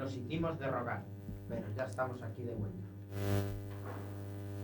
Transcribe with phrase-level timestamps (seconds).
[0.00, 1.02] nos hicimos de rogar,
[1.48, 2.78] pero ya estamos aquí de vuelta.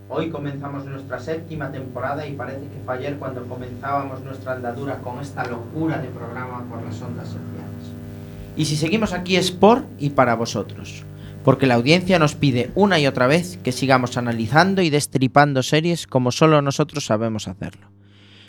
[0.08, 5.21] Hoy comenzamos nuestra séptima temporada y parece que fue ayer cuando comenzábamos nuestra andadura con
[5.21, 7.92] esta locura de programa por las ondas hercianas.
[8.56, 11.04] Y si seguimos aquí es por y para vosotros,
[11.44, 16.06] porque la audiencia nos pide una y otra vez que sigamos analizando y destripando series
[16.06, 17.88] como solo nosotros sabemos hacerlo.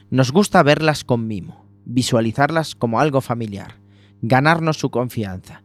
[0.09, 3.73] Nos gusta verlas con mimo, visualizarlas como algo familiar,
[4.21, 5.63] ganarnos su confianza.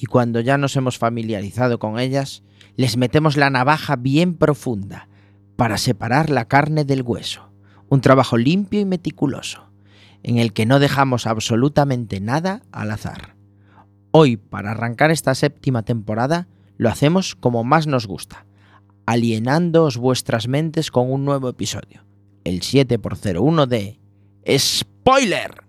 [0.00, 2.44] Y cuando ya nos hemos familiarizado con ellas,
[2.76, 5.08] les metemos la navaja bien profunda
[5.56, 7.50] para separar la carne del hueso.
[7.88, 9.72] Un trabajo limpio y meticuloso,
[10.22, 13.34] en el que no dejamos absolutamente nada al azar.
[14.12, 16.46] Hoy, para arrancar esta séptima temporada,
[16.76, 18.46] lo hacemos como más nos gusta,
[19.04, 22.04] alienándoos vuestras mentes con un nuevo episodio,
[22.44, 23.98] el 7x01 de
[24.56, 25.64] Spoiler.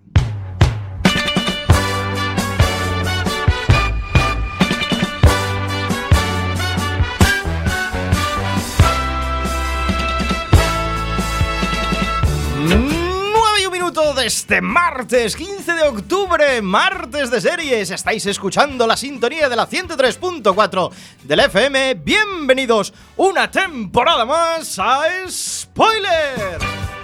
[14.20, 17.90] Este martes 15 de octubre, martes de series.
[17.90, 20.90] Estáis escuchando la sintonía de la 103.4
[21.22, 21.94] del FM.
[21.94, 26.99] Bienvenidos una temporada más a Spoiler.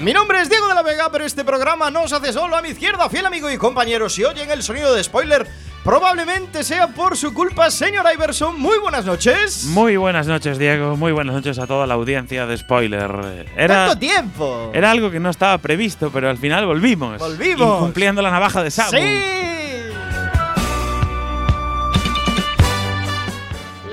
[0.00, 2.62] Mi nombre es Diego de la Vega, pero este programa no se hace solo a
[2.62, 4.08] mi izquierda, fiel amigo y compañero.
[4.08, 5.44] Si oyen el sonido de spoiler,
[5.82, 8.60] probablemente sea por su culpa, señor Iverson.
[8.60, 9.64] Muy buenas noches.
[9.64, 10.96] Muy buenas noches, Diego.
[10.96, 13.46] Muy buenas noches a toda la audiencia de Spoiler.
[13.56, 14.70] Era, ¿Cuánto tiempo?
[14.72, 17.18] era algo que no estaba previsto, pero al final volvimos.
[17.18, 17.80] Volvimos.
[17.80, 18.90] Cumpliendo la navaja de Samu.
[18.92, 19.57] ¡Sí!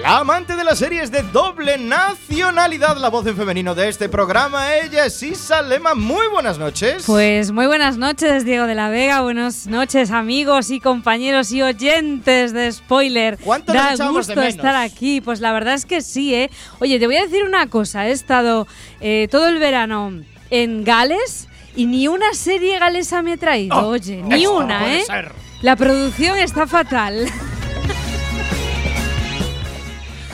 [0.05, 4.75] La amante de las series de doble nacionalidad, la voz en femenino de este programa,
[4.75, 5.95] ella es Isa Lema.
[5.95, 7.05] Muy buenas noches.
[7.07, 9.21] Pues muy buenas noches, Diego de la Vega.
[9.21, 13.39] Buenas noches, amigos y compañeros y oyentes de Spoiler.
[13.39, 14.53] ¿Cuánto nos de gusto menos?
[14.53, 15.21] estar aquí.
[15.21, 16.51] Pues la verdad es que sí, ¿eh?
[16.77, 18.07] Oye, te voy a decir una cosa.
[18.07, 18.67] He estado
[19.01, 20.13] eh, todo el verano
[20.51, 23.75] en Gales y ni una serie galesa me he traído.
[23.75, 25.05] Oh, Oye, ni una, puede ¿eh?
[25.05, 25.31] ser.
[25.63, 27.25] La producción está fatal.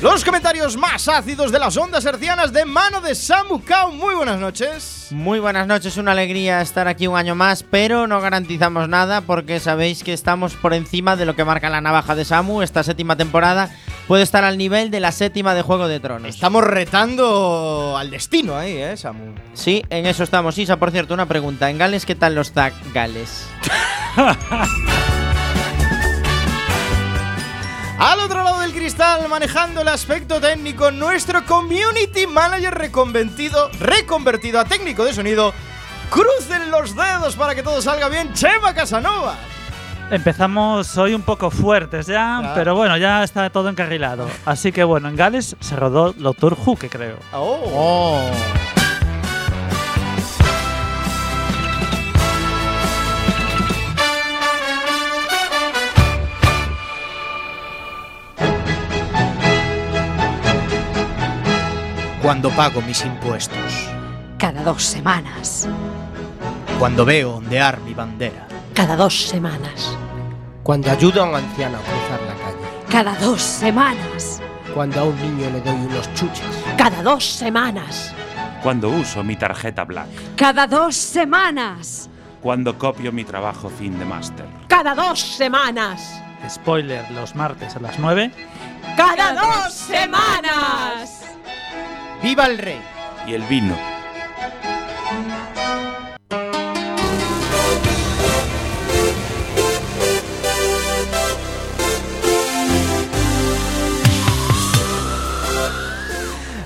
[0.02, 3.92] Los comentarios más ácidos de las ondas hercianas de mano de Samu Kao.
[3.92, 5.10] Muy buenas noches.
[5.12, 9.60] Muy buenas noches, una alegría estar aquí un año más, pero no garantizamos nada porque
[9.60, 12.64] sabéis que estamos por encima de lo que marca la navaja de Samu.
[12.64, 13.70] Esta séptima temporada
[14.08, 16.34] puede estar al nivel de la séptima de Juego de Tronos.
[16.34, 19.36] Estamos retando al destino ahí, ¿eh, Samu?
[19.54, 20.58] Sí, en eso estamos.
[20.58, 21.70] Isa, por cierto, una pregunta.
[21.70, 23.46] ¿En Gales qué tal los Zag Gales?
[28.02, 34.66] Al otro lado del cristal, manejando el aspecto técnico, nuestro community manager reconvertido, reconvertido a
[34.66, 35.54] técnico de sonido.
[36.10, 39.36] Crucen los dedos para que todo salga bien, Chema Casanova.
[40.10, 44.28] Empezamos hoy un poco fuertes ya, pero bueno, ya está todo encarrilado.
[44.46, 47.18] Así que bueno, en Gales se rodó Doctor Who, que creo.
[47.34, 48.32] Oh.
[62.32, 63.90] Cuando pago mis impuestos,
[64.38, 65.68] Cada dos semanas.
[66.80, 69.98] cuando veo ondear mi bandera, Cada dos semanas.
[70.64, 72.86] Cuando ayudo a un anciano a cruzar la calle.
[72.90, 74.40] Cada dos semanas.
[74.74, 76.64] Cuando a un niño le doy unos chuches.
[76.78, 78.14] Cada dos semanas.
[78.64, 80.08] Cuando uso mi tarjeta Black.
[80.38, 82.10] Cada dos semanas.
[82.40, 84.46] Cuando copio mi trabajo fin de máster.
[84.70, 86.00] Cada dos semanas.
[86.50, 88.32] Spoiler, los martes a las 9.
[88.96, 91.31] Cada dos semanas.
[92.24, 92.82] ¡Viva el rey!
[93.28, 93.76] Y el vino.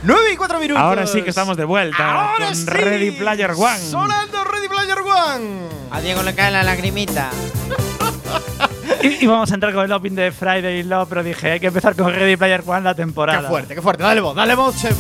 [0.03, 0.81] ¡Nueve y cuatro minutos!
[0.81, 2.65] Ahora sí que estamos de vuelta Ahora con sí.
[2.67, 3.79] Ready Player One.
[3.79, 5.67] Sonando Ready Player One.
[5.91, 7.29] A Diego le cae la lagrimita.
[9.01, 11.67] Y, y vamos a entrar con el opening de Friday Love, pero dije, hay que
[11.67, 13.41] empezar con Ready Player One la temporada.
[13.41, 14.03] ¡Qué fuerte, qué fuerte!
[14.03, 14.95] Dale voz, dale voz, Chema.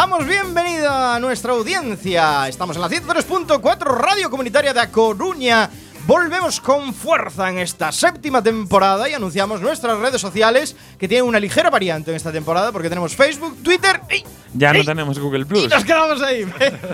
[0.00, 2.48] Damos bienvenida a nuestra audiencia.
[2.48, 5.68] Estamos en la 103.4 Radio Comunitaria de A Coruña.
[6.06, 11.38] Volvemos con fuerza en esta séptima temporada y anunciamos nuestras redes sociales que tienen una
[11.38, 14.24] ligera variante en esta temporada porque tenemos Facebook, Twitter y
[14.54, 15.68] Ya no tenemos Google Y Plus.
[15.68, 16.44] nos quedamos ahí.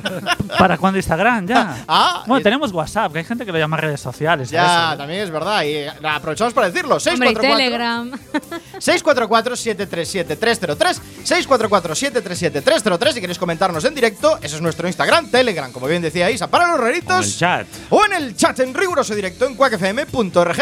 [0.59, 1.47] ¿Para cuándo Instagram?
[1.47, 1.77] Ya.
[1.89, 4.49] Ah, bueno, eh, tenemos WhatsApp, que hay gente que lo llama redes sociales.
[4.51, 4.97] a Ya, eso.
[4.99, 5.63] también es verdad.
[5.63, 6.97] Y eh, aprovechamos para decirlo.
[6.97, 8.11] Hombre, y 644 Telegram.
[8.77, 16.31] 644-737-303 644-737-303 Si queréis comentarnos en directo, ese es nuestro Instagram, Telegram, como bien decía
[16.31, 17.27] Isa, para los O raritos.
[17.27, 17.67] el chat.
[17.91, 18.75] o en el chat en
[19.05, 20.59] directo en cuacfm.org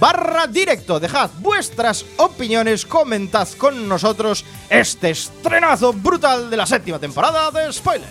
[0.00, 0.98] barra directo.
[1.00, 8.08] Dejad vuestras opiniones, comentad con nosotros este estrenazo brutal de la séptima temporada de Spoiler.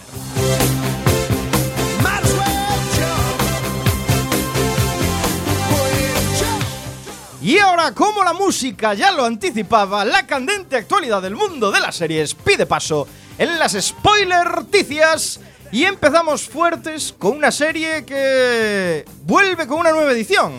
[7.42, 11.96] Y ahora, como la música ya lo anticipaba, la candente actualidad del mundo de las
[11.96, 15.40] series pide paso en las spoilerticias.
[15.72, 20.54] Y empezamos fuertes con una serie que vuelve con una nueva edición.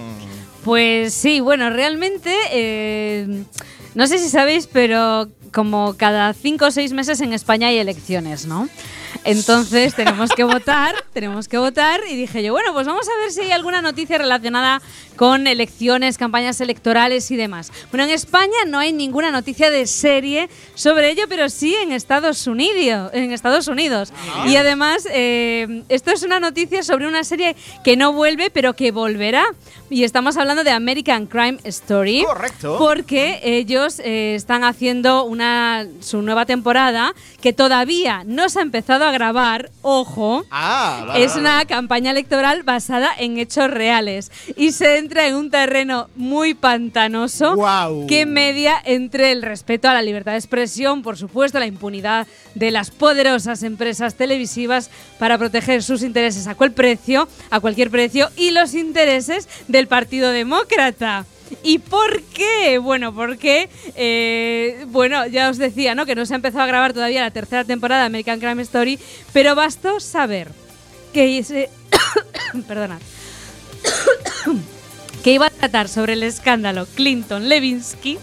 [0.64, 3.44] Pues sí, bueno, realmente, eh,
[3.94, 8.46] no sé si sabéis, pero como cada cinco o seis meses en España hay elecciones,
[8.46, 8.68] ¿no?
[9.24, 13.30] Entonces tenemos que votar, tenemos que votar y dije yo, bueno, pues vamos a ver
[13.30, 14.80] si hay alguna noticia relacionada
[15.16, 17.72] con elecciones, campañas electorales y demás.
[17.90, 22.46] Bueno, en España no hay ninguna noticia de serie sobre ello, pero sí en Estados
[22.46, 23.10] Unidos.
[23.12, 24.12] En Estados Unidos.
[24.46, 28.92] Y además, eh, esto es una noticia sobre una serie que no vuelve, pero que
[28.92, 29.44] volverá.
[29.90, 32.22] Y estamos hablando de American Crime Story.
[32.24, 32.76] Correcto.
[32.78, 35.37] Porque ellos eh, están haciendo una,
[36.00, 39.70] su nueva temporada que todavía no se ha empezado a grabar.
[39.82, 40.44] Ojo.
[40.50, 45.50] Ah, vale, Es una campaña electoral basada en hechos reales y se entra en un
[45.50, 48.06] terreno muy pantanoso Guau.
[48.06, 52.70] que media entre el respeto a la libertad de expresión, por supuesto, la impunidad de
[52.70, 58.50] las poderosas empresas televisivas para proteger sus intereses a cual precio, a cualquier precio y
[58.50, 61.24] los intereses del Partido Demócrata.
[61.62, 62.78] ¿Y por qué?
[62.78, 66.06] Bueno, porque, eh, bueno, ya os decía, ¿no?
[66.06, 68.98] Que no se ha empezado a grabar todavía la tercera temporada de American Crime Story,
[69.32, 70.52] pero bastó saber
[71.12, 71.70] que ese,
[72.68, 73.00] perdonad,
[75.24, 78.18] que iba a tratar sobre el escándalo Clinton-Levinsky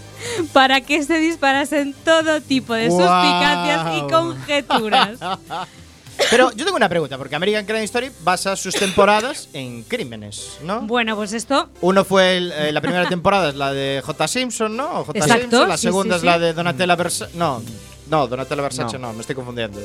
[0.52, 3.00] para que se disparasen todo tipo de Guau.
[3.00, 5.18] suspicacias y conjeturas.
[6.30, 10.80] Pero yo tengo una pregunta, porque American Crime Story basa sus temporadas en crímenes, ¿no?
[10.82, 14.28] Bueno, pues esto Uno fue el- eh, la primera temporada es la de J.
[14.28, 15.00] Simpson, ¿no?
[15.00, 15.18] O J.
[15.18, 15.68] Exacto, Simpson.
[15.68, 17.36] La sí, segunda sí, es la de Donatella Versace.
[17.36, 17.62] No,
[18.08, 19.12] no, Donatella Versace no, No.
[19.14, 19.78] me estoy confundiendo.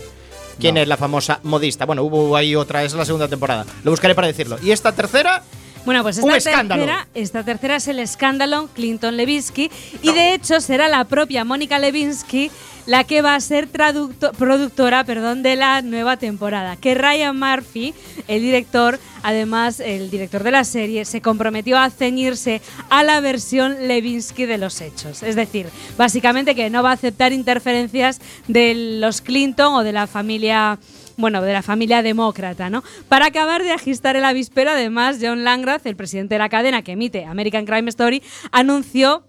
[0.59, 1.85] ¿Quién es la famosa modista?
[1.85, 3.65] Bueno, hubo ahí otra, es la segunda temporada.
[3.83, 4.57] Lo buscaré para decirlo.
[4.61, 5.43] Y esta tercera,
[5.85, 6.85] Bueno, pues Un esta escándalo.
[6.85, 12.51] tercera, esta tercera es el escándalo Clinton-Levinsky y de hecho será la propia Mónica Levinsky
[12.85, 16.75] la que va a ser productora perdón, de la nueva temporada.
[16.75, 17.93] Que Ryan Murphy,
[18.27, 23.87] el director, además el director de la serie, se comprometió a ceñirse a la versión
[23.87, 25.23] Levinsky de los hechos.
[25.23, 25.67] Es decir,
[25.97, 30.79] básicamente que no va a aceptar interferencias de los Clinton o de la familia
[31.21, 32.83] bueno, de la familia demócrata, ¿no?
[33.07, 36.93] Para acabar de agistar el avispero, además, John Langrath, el presidente de la cadena que
[36.93, 38.21] emite American Crime Story,
[38.51, 39.23] anunció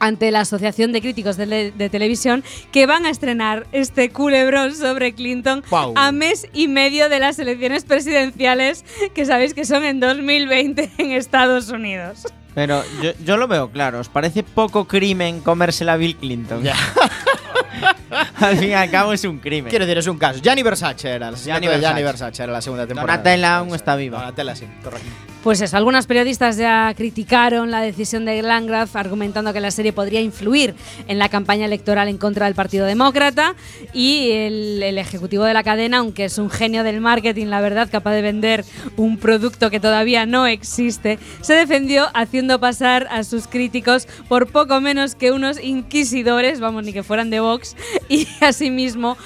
[0.00, 4.72] ante la Asociación de Críticos de, le- de Televisión que van a estrenar este culebrón
[4.74, 5.64] sobre Clinton
[5.96, 11.10] a mes y medio de las elecciones presidenciales que sabéis que son en 2020 en
[11.10, 12.22] Estados Unidos.
[12.58, 14.00] Pero yo, yo lo veo claro.
[14.00, 16.60] ¿Os parece poco crimen comérsela a Bill Clinton?
[16.64, 16.74] Ya.
[18.40, 19.70] al fin y al cabo es un crimen.
[19.70, 20.40] quiero decir, es un caso.
[20.42, 22.02] Gianni Versace era, Gianni de Gianni Versace.
[22.02, 23.18] Versace era la segunda temporada.
[23.18, 24.18] Donatella aún está viva.
[24.18, 25.08] Donatella sí, correcto.
[25.42, 30.20] Pues eso, algunos periodistas ya criticaron la decisión de Landgraf argumentando que la serie podría
[30.20, 30.74] influir
[31.06, 33.54] en la campaña electoral en contra del Partido Demócrata
[33.92, 37.88] y el, el ejecutivo de la cadena, aunque es un genio del marketing, la verdad,
[37.90, 38.64] capaz de vender
[38.96, 44.80] un producto que todavía no existe, se defendió haciendo pasar a sus críticos por poco
[44.80, 47.76] menos que unos inquisidores, vamos, ni que fueran de Vox,
[48.08, 49.16] y asimismo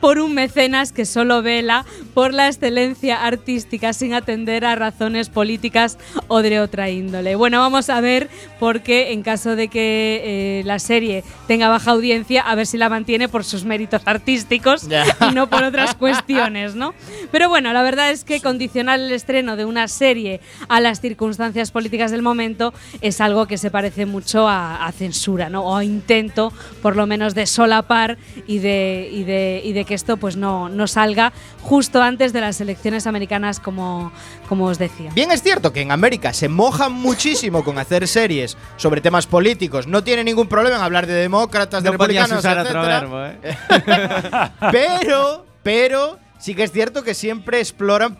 [0.00, 5.98] por un mecenas que solo vela por la excelencia artística sin atender a razones políticas
[6.28, 7.34] o de otra índole.
[7.34, 8.28] Bueno, vamos a ver
[8.60, 12.88] porque en caso de que eh, la serie tenga baja audiencia, a ver si la
[12.88, 15.04] mantiene por sus méritos artísticos Ya.
[15.30, 16.94] y no por otras cuestiones, ¿no?
[17.32, 21.70] Pero bueno, la verdad es que condicionar el estreno de una serie a las circunstancias
[21.70, 22.65] políticas del momento
[23.00, 25.62] es algo que se parece mucho a, a censura, ¿no?
[25.62, 29.94] O a intento, por lo menos, de solapar y de, y de, y de que
[29.94, 31.32] esto pues no, no salga
[31.62, 34.12] justo antes de las elecciones americanas, como,
[34.48, 35.10] como os decía.
[35.14, 39.86] Bien es cierto que en América se mojan muchísimo con hacer series sobre temas políticos.
[39.86, 43.00] No tiene ningún problema en hablar de demócratas, de No podías republicanos, usar otro etcétera.
[43.00, 44.50] verbo, ¿eh?
[44.72, 48.18] Pero, pero sí que es cierto que siempre exploran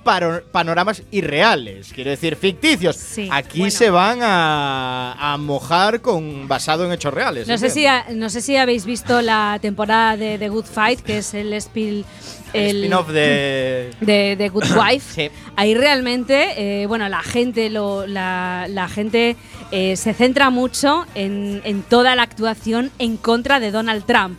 [0.50, 2.96] panoramas irreales, quiero decir, ficticios.
[2.96, 3.70] Sí, Aquí bueno.
[3.70, 7.46] se van a, a mojar con basado en hechos reales.
[7.46, 11.18] No sé, si no sé si habéis visto la temporada de The Good Fight, que
[11.18, 12.04] es el, spill,
[12.52, 13.90] El spin-off de.
[14.00, 15.14] de, de Good Wife.
[15.14, 15.30] Sí.
[15.54, 19.36] Ahí realmente, eh, bueno, la gente, lo, la, la gente
[19.70, 24.36] eh, se centra mucho en, en toda la actuación en contra de Donald Trump.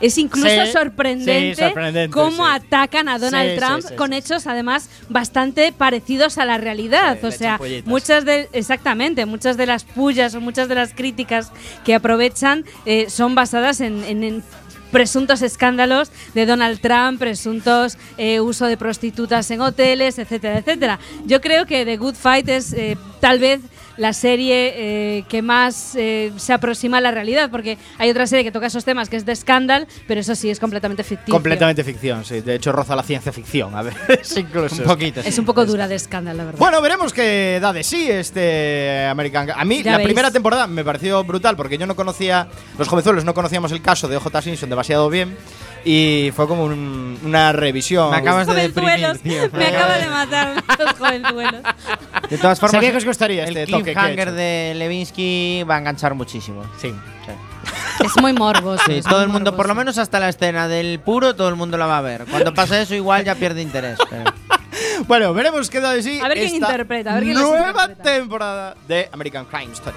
[0.00, 2.52] Es incluso Sí, sorprendente, sí, sorprendente, cómo sí.
[2.54, 7.18] atacan a Donald Trump con hechos además bastante parecidos a la realidad.
[7.24, 11.50] O sea, muchas de exactamente, muchas de las pullas o muchas de las críticas
[11.84, 14.44] que aprovechan eh, son basadas en- en- en
[14.92, 20.98] presuntos escándalos de Donald Trump, presuntos eh, uso de prostitutas en hoteles, etcétera, etcétera.
[21.26, 23.60] Yo creo que The Good Fight es eh, tal vez
[23.98, 24.72] la serie
[25.18, 28.66] eh, que más eh, se aproxima a la realidad, porque hay otra serie que toca
[28.66, 31.34] esos temas que es The Scandal, pero eso sí es completamente ficticio.
[31.34, 32.40] Completamente ficción, sí.
[32.40, 34.76] De hecho, roza la ciencia ficción, a veces incluso.
[34.82, 35.20] Un poquito.
[35.20, 36.58] Es un poco dura The Scandal, la verdad.
[36.58, 39.50] Bueno, veremos qué da de sí este American.
[39.50, 40.06] A mí Ya la veis.
[40.06, 44.08] primera temporada me pareció brutal porque yo no conocía, los jovenzuelos no conocíamos el caso
[44.08, 45.36] de OJ Simpson demasiado bien
[45.84, 48.10] y fue como un- una revisión.
[48.10, 49.58] Me acabas de deprimir, Jovenzuelos, tío.
[49.58, 51.62] me acaba de matar los jovenzuelos.
[52.30, 55.78] De todas formas, Sabía que os gustaría el este toque cliffhanger de Levinsky va a
[55.78, 56.62] enganchar muchísimo.
[56.80, 56.92] Sí.
[58.04, 58.82] Es muy morboso.
[58.86, 61.76] Sí, todo el mundo, por lo menos hasta la escena del puro, todo el mundo
[61.76, 62.24] la va a ver.
[62.26, 63.98] Cuando pasa eso, igual ya pierde interés.
[64.08, 64.24] pero-
[65.06, 66.20] Bueno, veremos qué da de sí.
[66.22, 68.02] A ver quién esta interpreta, a ver quién nueva interpreta.
[68.02, 69.96] temporada de American Crime Story.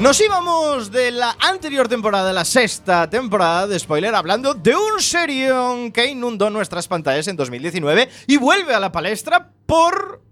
[0.00, 4.98] Nos íbamos de la anterior temporada, de la sexta temporada de Spoiler, hablando de un
[5.00, 10.22] serión que inundó nuestras pantallas en 2019 y vuelve a la palestra por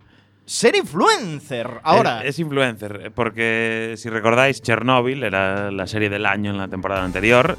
[0.47, 1.69] ser influencer.
[1.83, 6.69] Ahora, Es, es influencer, porque si recordáis, Chernobyl era la serie del año en la
[6.69, 7.59] temporada anterior.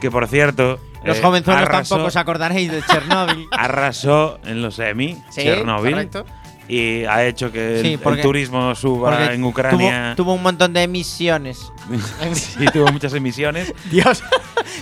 [0.00, 0.78] Que por cierto.
[1.04, 3.48] Los eh, jovenzuelos arrasó- tampoco os acordaréis de Chernobyl.
[3.52, 5.92] Arrasó en los Emmy, Sí, Chernobyl.
[5.92, 6.24] correcto.
[6.70, 10.14] Y ha hecho que el- Sí, el, porque- turismo suba en Ucrania.
[10.14, 11.72] Tuvo, tuvo un montón de emisiones.
[12.34, 13.74] sí, tuvo muchas emisiones.
[13.90, 14.22] Dios,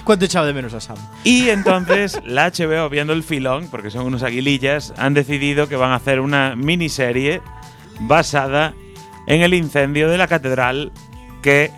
[0.04, 0.98] cuánto echaba de menos a Sam.
[1.24, 5.92] Y entonces la HBO, viendo el filón, porque son unos aguilillas, han decidido que van
[5.92, 7.40] a hacer una miniserie
[8.00, 8.74] basada
[9.26, 10.92] en el incendio de la catedral
[11.42, 11.70] que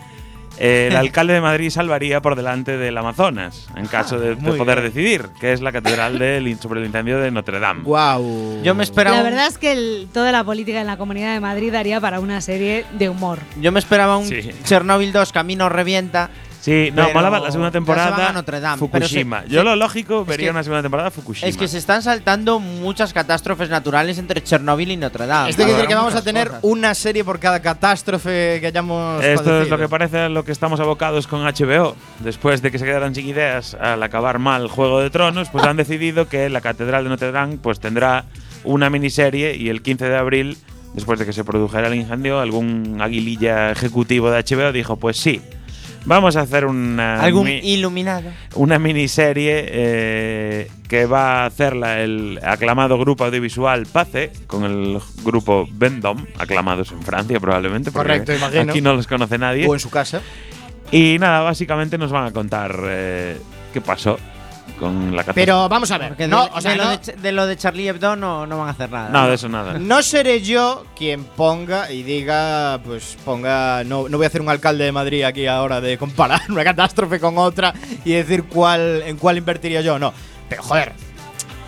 [0.61, 4.81] el alcalde de Madrid salvaría por delante del Amazonas, en caso de, de muy poder
[4.81, 4.93] bien.
[4.93, 7.83] decidir, que es la catedral del sobre el incendio de Notre Dame.
[7.83, 8.63] Wow.
[8.63, 9.17] Yo me esperaba.
[9.17, 12.21] La verdad es que el- toda la política en la Comunidad de Madrid daría para
[12.21, 13.39] una serie de humor.
[13.61, 14.51] Yo me esperaba un Sí.
[14.65, 16.31] Chernobyl 2 Camino Revienta.
[16.61, 19.43] Sí, no, Pero molaba la segunda temporada Notre Dame, pero Fukushima.
[19.43, 21.49] se- Yo se- lo lógico vería que- una segunda temporada Fukushima.
[21.49, 25.51] Es que se están saltando muchas catástrofes naturales entre Chernobyl y Notre Dame.
[25.51, 26.61] Esto quiere decir que vamos a tener cosas.
[26.65, 30.53] una serie por cada catástrofe que hayamos Esto es lo que parece a lo que
[30.53, 31.97] estamos abocados con HBO.
[32.21, 35.77] Después de que se quedaran sin ideas al acabar mal Juego de Tronos, pues han
[35.79, 38.27] decidido que la Catedral de Notre Dame pues tendrá
[38.65, 40.59] una miniserie y el 15 de abril,
[40.93, 45.41] después de que se produjera el incendio, algún aguililla ejecutivo de HBO dijo, pues sí,
[46.05, 48.31] vamos a hacer una, Algún mi- iluminado.
[48.55, 55.69] una miniserie eh, que va a hacerla el aclamado grupo audiovisual PACE con el grupo
[55.73, 58.71] Vendom, aclamados en Francia probablemente, Correcto, imagino.
[58.73, 59.67] aquí no los conoce nadie.
[59.69, 60.21] O en su casa.
[60.93, 63.37] Y nada, básicamente nos van a contar eh,
[63.73, 64.19] qué pasó
[64.81, 65.41] con la catástrofe.
[65.41, 66.09] Pero vamos a ver.
[66.09, 68.17] Porque no, de, o sea, de lo no, de, Ch- de lo de Charlie Hebdo
[68.17, 69.11] no, no van a hacer nada.
[69.11, 69.75] No, de eso nada.
[69.79, 74.49] no seré yo quien ponga y diga, pues ponga, no, no voy a hacer un
[74.49, 77.73] alcalde de Madrid aquí ahora de comparar una catástrofe con otra
[78.05, 79.99] y decir cuál, en cuál invertiría yo.
[79.99, 80.13] No,
[80.49, 80.93] pero joder,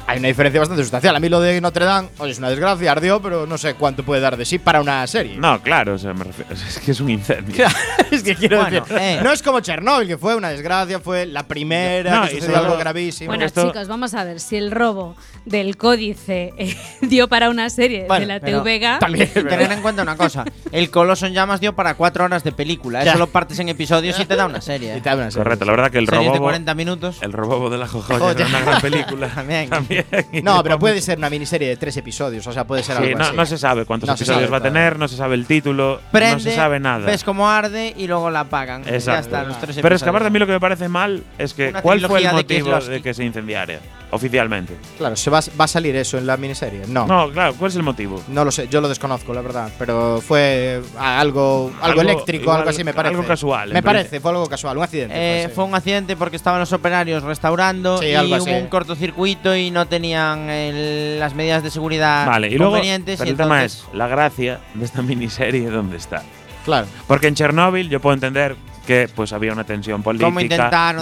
[0.07, 1.15] hay una diferencia bastante sustancial.
[1.17, 4.03] A mí lo de Notre Dame, oye, es una desgracia, ardió, pero no sé cuánto
[4.05, 5.37] puede dar de sí para una serie.
[5.39, 7.67] No, claro, o sea, me refiero- es que es un incendio.
[8.11, 9.21] es que quiero Bueno, decir, eh.
[9.23, 12.77] no es como Chernobyl, que fue una desgracia, fue la primera, No, que sucedió algo
[12.77, 13.29] gravísimo.
[13.29, 17.69] Bueno, esto- chicos, vamos a ver si el robo del códice eh, dio para una
[17.71, 18.99] serie Bueno, de la TVG.
[19.01, 19.29] También.
[19.33, 23.03] Tener en cuenta una cosa: el Coloso en llamas dio para cuatro horas de película.
[23.05, 23.11] Ya.
[23.13, 24.97] Eso lo partes en episodios y te da una serie.
[24.97, 25.43] Y te da una serie.
[25.45, 27.17] Correcto, la verdad que el Series de robobo, 40 minutos.
[27.23, 28.33] el robobo de la Jojoya Joya.
[28.47, 29.29] era una gran película.
[29.29, 29.71] También.
[30.43, 33.19] No, pero puede ser una miniserie de tres episodios, o sea, puede ser Sí, algo
[33.19, 33.37] no, así.
[33.37, 36.01] no se sabe cuántos No episodios sabe, va a tener, no se sabe el título,
[36.11, 37.07] Prende, no se sabe nada.
[37.07, 38.85] ves cómo arde y luego la apagan.
[38.85, 39.23] Ya Exacto.
[39.23, 41.55] está, los tres Pero es que aparte a mí lo que me parece mal es
[41.55, 43.79] que Una ¿cuál fue el de motivo de, que se incendiara
[44.11, 44.75] oficialmente?
[44.99, 46.83] Claro, ¿se va, va a salir eso en la miniserie?
[46.89, 47.07] No.
[47.07, 47.27] no.
[47.27, 48.21] No, claro, ¿cuál es el motivo?
[48.29, 49.71] lo sé, yo lo desconozco, la verdad.
[49.79, 53.15] Pero fue algo, algo, Algo- eléctrico, igual algo así, me parece.
[53.15, 55.15] algo casual, Me parece, fue algo casual, un accidente.
[55.17, 58.67] Eh, fue, fue un accidente porque estaban los operarios restaurando Sí, y algo hubo un
[58.67, 63.19] cortocircuito y no tenían el- las medidas de seguridad Vale, y luego convenientes.
[63.19, 66.23] pero y el tema es la gracia de esta miniserie dónde está.
[66.65, 66.87] Claro.
[67.07, 68.55] Porque en Chernóbil yo puedo entender
[68.87, 70.31] que pues había una tensión política.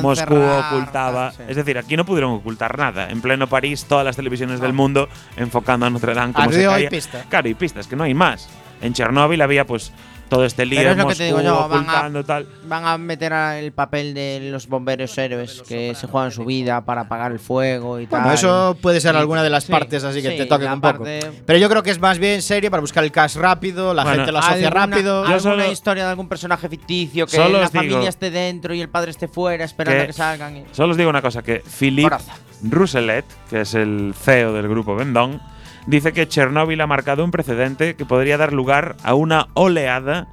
[0.02, 1.32] Moscú cerrar, ocultaba.
[1.32, 1.42] sí.
[1.48, 3.08] Es decir, aquí no pudieron ocultar nada.
[3.10, 6.70] En pleno París, todas las televisiones del mundo enfocando a Notre Dame como se Ardió
[6.70, 6.90] y caía.
[6.90, 7.24] pista.
[7.28, 8.48] Claro, y pistas, que no hay más.
[8.82, 9.92] En Chernóbil había pues
[10.30, 12.46] todo este lío, Pero es lo que Moscú te digo yo, van a- tal.
[12.64, 17.02] Van a meter el papel de los bomberos héroes que se juegan su vida para
[17.02, 18.34] apagar el fuego y Bueno, tal.
[18.34, 20.80] eso puede ser Sí, alguna de las sí, partes así que sí, te toque un
[20.80, 21.04] poco.
[21.44, 24.18] Pero yo creo que es más bien serie para buscar el cash rápido, la Bueno,
[24.18, 25.12] gente lo asocia alguna- rápido.
[25.24, 28.72] Yo alguna solo- historia de algún personaje ficticio que la os digo- familia esté dentro
[28.72, 30.56] y el padre esté fuera esperando Que- que salgan.
[30.58, 32.34] y- Solo os digo una cosa, que Philippe Coraza.
[32.62, 35.40] Rousselet, que es el CEO del grupo Vendón,
[35.86, 40.28] dice que Chernóbil ha marcado un precedente que podría dar lugar a una oleada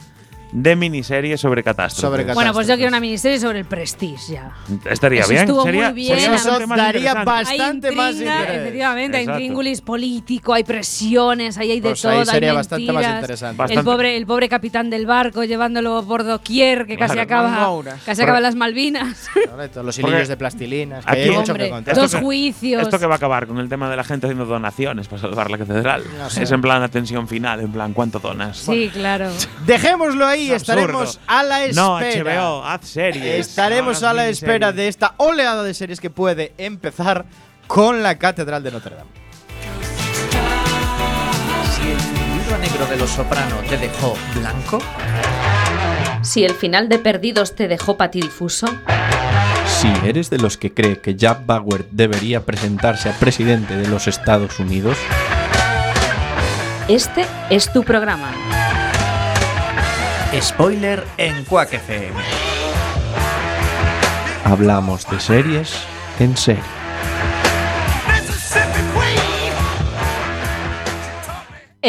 [0.59, 2.01] de miniseries sobre catástrofes.
[2.21, 4.51] Sobre Bueno, pues yo quiero una miniserie sobre el Prestige ya.
[4.89, 5.41] Estaría Eso bien.
[5.43, 6.07] estuvo sería, muy bien.
[6.19, 8.49] sería Eso bastante más daría Bastante hay interés.
[8.57, 9.39] efectivamente, hay Exacto.
[9.41, 13.57] intríngulis político, hay presiones, ahí hay de Pues todo, ahí hay sería bastante más interesante.
[13.57, 13.79] Bastante.
[13.79, 17.69] El pobre, el pobre capitán del barco llevándolo por doquier, que casi acaba,
[18.03, 19.27] casi acaba en las Malvinas.
[19.87, 21.05] Los Porque hilillos de plastilinas.
[21.05, 22.81] Que aquí- hay mucho que Hombre, dos que- juicios.
[22.81, 25.51] Esto que va a acabar con el tema de la gente haciendo donaciones para salvar
[25.51, 26.03] la catedral.
[26.17, 26.43] No sé.
[26.43, 28.57] Es en plan la tensión final, en plan, ¿cuánto donas?
[28.57, 29.29] Sí, claro.
[29.65, 31.83] Dejémoslo ahí, Estaremos a la espera.
[31.83, 33.47] No, HBO, haz series.
[33.47, 37.25] Estaremos a la espera de esta oleada de series que puede empezar
[37.67, 39.09] con la Catedral de Notre Dame.
[41.75, 44.79] Si el libro negro de los soprano te dejó blanco,
[46.23, 48.67] Si el final de Perdidos te dejó patidifuso,
[49.65, 54.07] Si eres de los que cree que Jack Bauer debería presentarse a presidente de los
[54.07, 54.97] Estados Unidos,
[56.87, 58.46] este es tu programa.
[60.41, 62.13] Spoiler en Quack FM.
[64.43, 65.83] hablamos de series
[66.19, 66.63] en serie.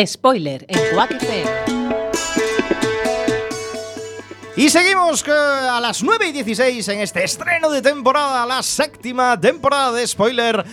[0.06, 1.50] Spoiler en Quack FM.
[4.56, 9.38] Y seguimos eh, a las 9 y 16 en este estreno de temporada, la séptima
[9.38, 10.64] temporada de Spoiler.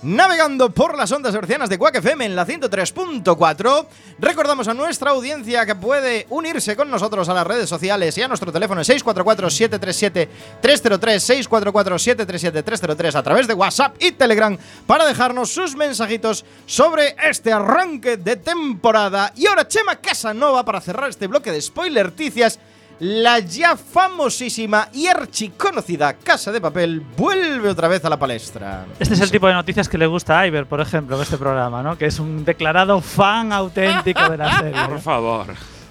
[0.00, 3.86] Navegando por las ondas hercianas de Quack FM en la 103.4,
[4.20, 8.28] recordamos a nuestra audiencia que puede unirse con nosotros a las redes sociales y a
[8.28, 10.28] nuestro teléfono 644-737-303,
[10.62, 18.36] 644-737-303 a través de WhatsApp y Telegram para dejarnos sus mensajitos sobre este arranque de
[18.36, 19.32] temporada.
[19.34, 22.60] Y ahora Chema Casanova para cerrar este bloque de spoilerticias.
[23.00, 28.86] La ya famosísima y archiconocida Casa de Papel vuelve otra vez a la palestra.
[28.98, 31.36] Este es el tipo de noticias que le gusta a Iber, por ejemplo, de este
[31.38, 31.96] programa, ¿no?
[31.96, 34.82] Que es un declarado fan auténtico de la serie.
[34.88, 35.46] Por favor,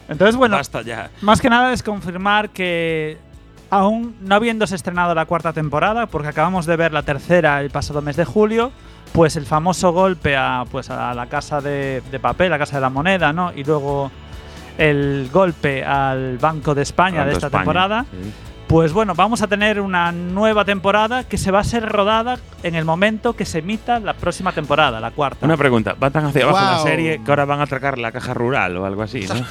[0.09, 1.09] Entonces, bueno, basta ya.
[1.21, 3.17] más que nada es confirmar que
[3.69, 8.01] aún no habiéndose estrenado la cuarta temporada, porque acabamos de ver la tercera el pasado
[8.01, 8.71] mes de julio,
[9.13, 12.81] pues el famoso golpe a, pues a la casa de, de papel, la casa de
[12.81, 13.53] la moneda, ¿no?
[13.55, 14.11] Y luego
[14.77, 18.05] el golpe al Banco de España de esta España, temporada.
[18.11, 18.31] sí.
[18.67, 22.75] Pues bueno, vamos a tener una nueva temporada que se va a ser rodada en
[22.75, 25.45] el momento que se emita la próxima temporada, la cuarta.
[25.45, 26.85] Una pregunta, ¿van tan hacia abajo la Guau.
[26.85, 29.35] serie que ahora van a atracar la caja rural o algo así, no?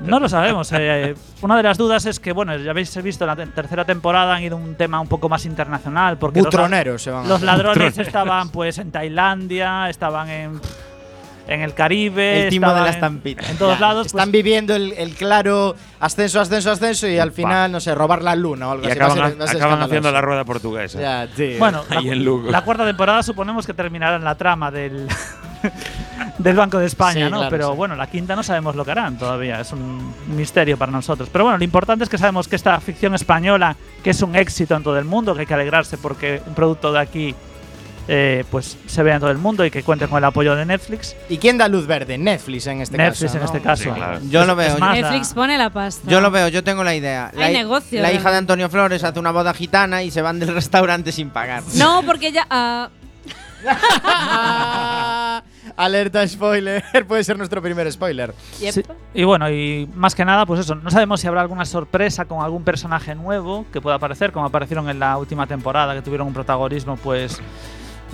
[0.00, 0.70] No lo sabemos.
[0.72, 3.84] eh, una de las dudas es que, bueno, ya habéis visto en la te- tercera
[3.84, 6.18] temporada han ido un tema un poco más internacional.
[6.18, 7.98] Porque los la- se van a- Los ladrones Butroneros.
[8.06, 10.60] estaban pues en Tailandia, estaban en,
[11.48, 12.44] en el Caribe.
[12.44, 13.48] El timo de la en- estampita.
[13.50, 14.06] En, todos Ya, lados.
[14.06, 18.22] Están pues, viviendo el, el claro ascenso, ascenso, ascenso y al final, no sé, robar
[18.22, 18.98] la luna o algo Y así.
[18.98, 21.00] Va a acaban, ser- va a ser acaban haciendo la rueda portuguesa.
[21.00, 21.58] Ya, tío.
[21.58, 22.50] bueno, Ahí la, en Lugo.
[22.50, 25.06] la cuarta temporada suponemos que terminará en la trama del,
[26.38, 27.38] del Banco de España, Sí, ¿no?
[27.38, 27.76] claro, Pero sí.
[27.76, 29.60] bueno, la quinta no sabemos lo que harán todavía.
[29.60, 31.28] Es un misterio para nosotros.
[31.32, 34.74] Pero bueno, lo importante es que sabemos que esta ficción española, que es un éxito
[34.76, 37.34] en todo el mundo, que hay que alegrarse porque un producto de aquí.
[38.08, 40.64] Eh, pues se vea en todo el mundo y que cuente con el apoyo de
[40.64, 41.16] Netflix.
[41.28, 42.18] ¿Y quién da luz verde?
[42.18, 43.36] Netflix en este Netflix caso.
[43.36, 43.46] en ¿no?
[43.46, 43.82] este caso.
[43.84, 44.20] Sí, claro.
[44.30, 44.74] Yo Es- lo veo.
[44.74, 46.08] es más, Netflix la- pone la pasta.
[46.10, 47.30] Yo lo veo, yo tengo la idea.
[47.34, 48.36] La, Hay hi- negocio, la hija de.
[48.36, 51.62] Antonio Flores hace una boda gitana y se van del restaurante sin pagar.
[51.74, 52.46] No, porque ya.
[52.50, 52.88] Ah,
[55.76, 56.84] Alerta spoiler.
[57.08, 58.32] Puede ser nuestro primer spoiler.
[58.60, 58.72] yep.
[58.72, 58.82] Sí,
[59.14, 62.42] Y bueno, y más que nada, pues eso, no sabemos si habrá alguna sorpresa con
[62.44, 66.34] algún personaje nuevo que pueda aparecer, como aparecieron en la última temporada, que tuvieron un
[66.34, 67.40] protagonismo, pues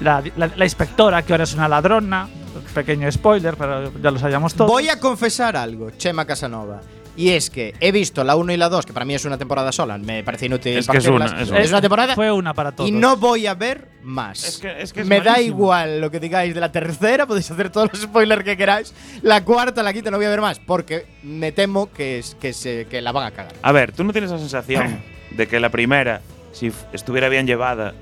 [0.00, 2.28] la, la- la inspectora, que ahora es una ladrona,
[2.74, 4.70] pequeño spoiler, pero ya lo sabíamos todos.
[4.70, 6.80] Voy a confesar algo, Chema Casanova.
[7.14, 9.36] Y es que he visto la 1 y la 2, que para mí es una
[9.36, 10.78] temporada sola, me parece inútil.
[10.78, 11.60] Es que es una, es una.
[11.60, 12.88] Es una temporada Fue una para todos.
[12.88, 14.42] y no voy a ver más.
[14.44, 17.50] Es que- es que es me da igual lo que digáis de la tercera, podéis
[17.50, 18.94] hacer todos los spoilers que queráis.
[19.20, 22.54] La cuarta, la quinta no voy a ver más, porque me temo que, es, que,
[22.54, 23.52] se, que la van a cagar.
[23.60, 25.02] A ver, ¿tú no tienes la sensación
[25.32, 27.92] de que la primera, si estuviera bien llevada,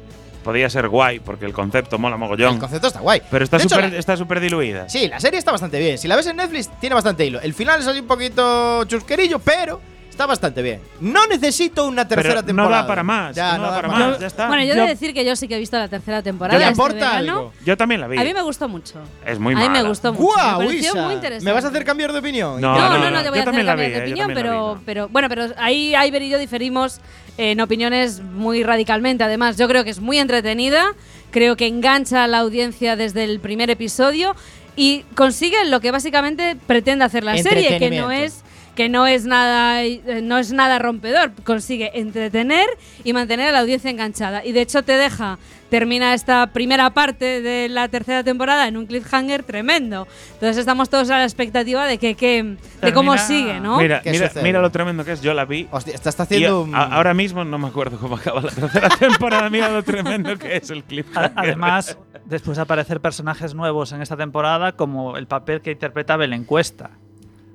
[0.40, 2.54] podía ser guay porque el concepto mola mogollón?
[2.54, 3.22] El concepto está guay.
[3.30, 4.88] Pero está súper está súper diluida.
[4.88, 5.98] Sí, la serie está bastante bien.
[5.98, 7.40] Si la ves en Netflix, tiene bastante hilo.
[7.40, 9.80] El final es así un poquito chusquerillo, pero
[10.20, 10.80] está bastante bien.
[11.00, 12.82] No necesito una tercera Pero no temporada.
[12.82, 13.34] da para más.
[13.34, 14.18] Ya, no, da para más.
[14.20, 14.48] Ya está.
[14.48, 16.58] Bueno, yo, Yo- he de decir que yo sí que he visto la tercera temporada.
[16.58, 17.52] ¿Le este aporta algo?
[17.64, 18.18] Yo también la vi.
[18.18, 19.00] A mí me gustó mucho.
[19.24, 19.88] Es muy A mí me mala.
[19.88, 20.24] gustó mucho.
[20.24, 21.44] ¡Guau, me pareció muy interesante.
[21.44, 22.60] ¿Me vas a hacer cambiar de opinión?
[22.60, 24.00] No, No, no, no, no, no, te voy yo a hacer cambiar vi, de eh,
[24.02, 24.82] opinión, pero, vi, no.
[24.84, 27.00] pero bueno, pero ahí Iber y yo diferimos
[27.38, 29.24] en opiniones muy radicalmente.
[29.24, 30.92] Además, yo creo que es muy entretenida,
[31.30, 34.36] creo que engancha a la audiencia desde el primer episodio
[34.76, 38.42] y consigue lo que básicamente pretende hacer la serie, que no es
[38.74, 42.66] que no es nada eh, no es nada rompedor, consigue entretener
[43.04, 45.38] y mantener a la audiencia enganchada y de hecho te deja
[45.70, 50.08] termina esta primera parte de la tercera temporada en un cliffhanger tremendo.
[50.32, 53.78] Entonces estamos todos a la expectativa de que, que- de cómo sigue, ¿no?
[53.78, 55.20] Mira, ¿Qué mira, mira lo tremendo que es.
[55.22, 55.68] Yo la vi.
[55.70, 56.74] Hostia, está, haciendo un...
[56.74, 59.48] a- ahora mismo no me acuerdo cómo acaba la tercera temporada.
[59.48, 61.06] Mira lo tremendo que es el clip.
[61.16, 66.16] A- Además, después de aparecer personajes nuevos en esta temporada, como el papel que interpreta
[66.16, 66.90] Belén Cuesta.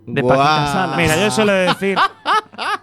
[0.06, 0.22] De.
[0.22, 0.98] Paquita Salas.
[0.98, 1.98] Mira, yo suelo decir.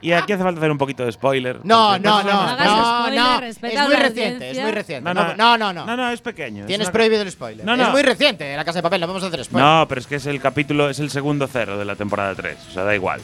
[0.01, 1.61] Y aquí hace falta hacer un poquito de spoiler.
[1.65, 3.41] No, no, no, no, spoiler, no.
[3.41, 5.15] respeta Es muy la reciente, es muy reciente.
[5.15, 5.73] No, No, no, no, no.
[5.73, 5.87] no.
[5.87, 6.63] No, no, es pequeño.
[6.63, 7.65] es Tienes prohibido el spoiler.
[7.65, 7.85] No, no.
[7.85, 9.67] Es muy reciente, La Casa de Papel, no vamos a hacer spoiler.
[9.67, 12.57] No, pero es que es el capítulo, es el segundo cero de la temporada 3.
[12.69, 13.21] O sea, da igual.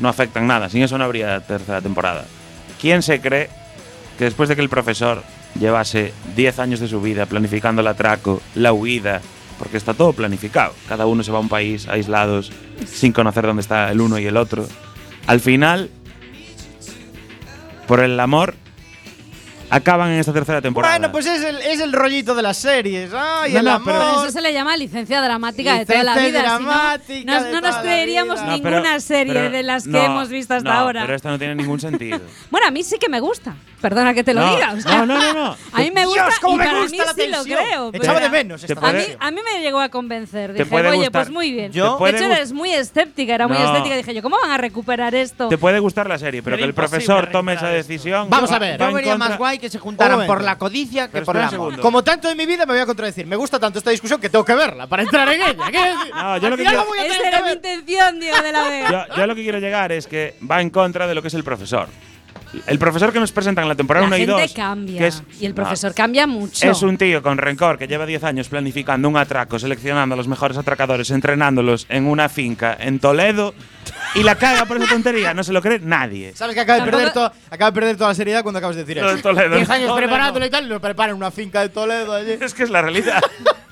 [0.00, 0.68] No afectan nada.
[0.68, 2.24] Sin eso no habría tercera temporada.
[2.80, 3.48] ¿Quién se cree
[4.18, 5.22] que después de que el profesor
[5.58, 9.20] llevase 10 años de su vida planificando el atraco, la huida,
[9.58, 12.50] porque está todo planificado, cada uno se va a un país aislados,
[12.86, 14.66] sin conocer dónde está el uno y el otro,
[15.26, 15.90] al final,
[17.86, 18.54] por el amor,
[19.70, 20.94] acaban en esta tercera temporada.
[20.98, 23.10] Bueno, pues es el, es el rollito de las series.
[23.12, 23.92] Ay, No, el no, amor.
[23.92, 26.26] pero- eso se le llama licencia dramática de toda la vida.
[26.26, 30.28] si no- dramática no, nos creeríamos ninguna pero- serie pero- de las que no, hemos
[30.28, 31.02] visto hasta no, ahora.
[31.02, 32.20] Pero esta no tiene ningún sentido.
[32.50, 33.54] Bueno, a mí sí que me gusta.
[33.84, 34.72] Perdona que te lo No, diga.
[34.72, 35.56] o sea, no, no, no, no.
[35.74, 37.58] A mí me gusta Dios, cómo y me para gusta mí la sí lo tensión.
[37.66, 37.90] creo.
[37.92, 40.54] Echaba de menos esta a mí, a mí me llegó a convencer.
[40.54, 41.70] Dije, oye, gustar- pues muy bien.
[41.70, 43.64] Yo- de hecho, eres muy escéptica, era muy No.
[43.66, 43.96] escéptica.
[43.96, 45.48] Dije yo, ¿cómo van a recuperar esto?
[45.48, 47.88] Te puede gustar la serie, pero que el profesor tome esa esto.
[47.92, 48.30] decisión.
[48.30, 48.78] Vamos va- a ver.
[48.80, 51.42] Yo vería contra- más guay que se Un juntaran por la codicia que por el
[51.42, 51.50] amor.
[51.50, 51.82] segundo.
[51.82, 53.26] Como tanto en mi vida me voy a contradecir.
[53.26, 55.70] Me gusta tanto esta discusión que tengo que verla para entrar en ella.
[55.70, 56.14] ¿Qué decir?
[56.14, 59.06] No, yo lo que quiero- Esa era mi intención, Diego de la Vega.
[59.10, 61.34] Yo, yo lo que quiero llegar es que va en contra de lo que es
[61.34, 61.88] el profesor.
[62.66, 64.52] El profesor que nos presentan en la temporada La 1 y gente 2.
[64.54, 64.98] cambia.
[64.98, 66.70] que es- y el no, profesor cambia mucho.
[66.70, 70.28] Es un tío con rencor que lleva 10 años planificando un atraco, seleccionando a los
[70.28, 73.54] mejores atracadores, entrenándolos en una finca en Toledo
[74.14, 75.34] y la caga por esa tontería.
[75.34, 76.32] No se lo cree nadie.
[76.34, 78.82] Sabes que acaba de, perder to- acaba de perder toda la seriedad cuando acabas de
[78.84, 79.14] decir eso.
[79.16, 79.56] de Toledo.
[79.56, 79.96] 10 años Toledo.
[80.08, 82.32] preparándolo y tal, y lo preparan en una finca de Toledo allí.
[82.40, 83.20] Es que es la realidad.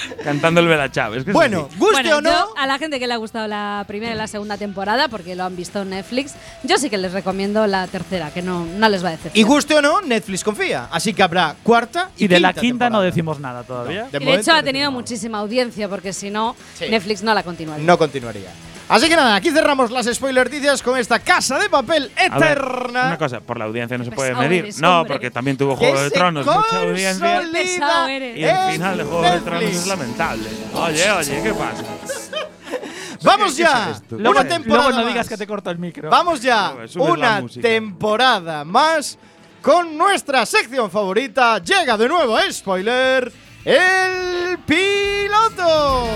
[0.24, 1.24] Cantando el Bela Chávez.
[1.24, 1.78] que es Bueno, así.
[1.78, 2.30] guste Bueno, o no.
[2.30, 5.34] yo a la gente que le ha gustado la primera y la segunda temporada, porque
[5.34, 8.88] lo han visto en Netflix, yo sí que les recomiendo la tercera, que no, no
[8.88, 9.30] les va a decir.
[9.34, 10.88] Y guste o no, Netflix confía.
[10.90, 14.08] Así que habrá cuarta y, Y de la quinta no decimos nada todavía.
[14.10, 16.86] De Y de hecho ha no tenido muchísima audiencia, porque si no, Sí.
[16.88, 17.84] Netflix no la continuaría.
[17.86, 18.50] No continuaría.
[18.88, 23.06] Así que nada, aquí cerramos las spoilerticias con esta casa de papel ver, eterna.
[23.06, 24.64] una cosa, por la audiencia no se puede medir.
[24.64, 25.14] eres, no, hombre.
[25.14, 27.42] porque también tuvo Juego de Tronos, mucha audiencia.
[27.42, 30.48] Y el final de Juego de Tronos es lamentable.
[30.74, 31.82] Oye, oye, ¿qué pasa?
[33.22, 34.00] Vamos ¿Qué ya.
[34.10, 35.14] Luego, Una temporada luego no más.
[35.14, 36.08] digas que te corto el micro.
[36.10, 36.74] Vamos ya.
[36.86, 39.18] Sube, Una temporada más
[39.62, 41.58] con nuestra sección favorita.
[41.58, 43.32] Llega de nuevo, spoiler,
[43.64, 46.06] el piloto.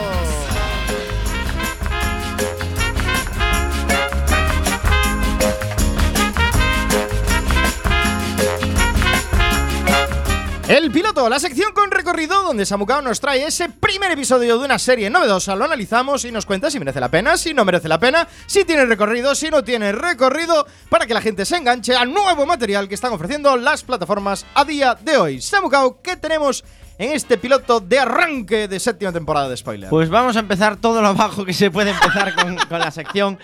[10.70, 14.78] El piloto, la sección con recorrido donde Samucao nos trae ese primer episodio de una
[14.78, 17.98] serie novedosa, lo analizamos y nos cuenta si merece la pena, si no merece la
[17.98, 22.12] pena, si tiene recorrido, si no tiene recorrido, para que la gente se enganche al
[22.12, 25.40] nuevo material que están ofreciendo las plataformas a día de hoy.
[25.40, 26.62] Samucao, ¿qué tenemos
[26.98, 29.90] en este piloto de arranque de séptima temporada de Spoiler?
[29.90, 33.40] Pues vamos a empezar todo lo abajo que se puede empezar con la sección.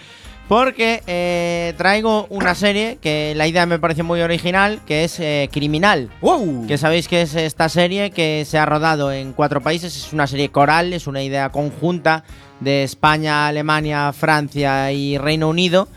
[0.49, 5.49] Porque eh, traigo una serie que la idea me parece muy original, que es eh,
[5.53, 6.09] Criminal.
[6.21, 6.67] ¡Wow!
[6.69, 10.29] Que sabéis que es esta serie que se ha rodado en cuatro países, es una
[10.29, 12.23] serie coral, es una idea conjunta
[12.61, 15.89] de España, Alemania, Francia y Reino Unido,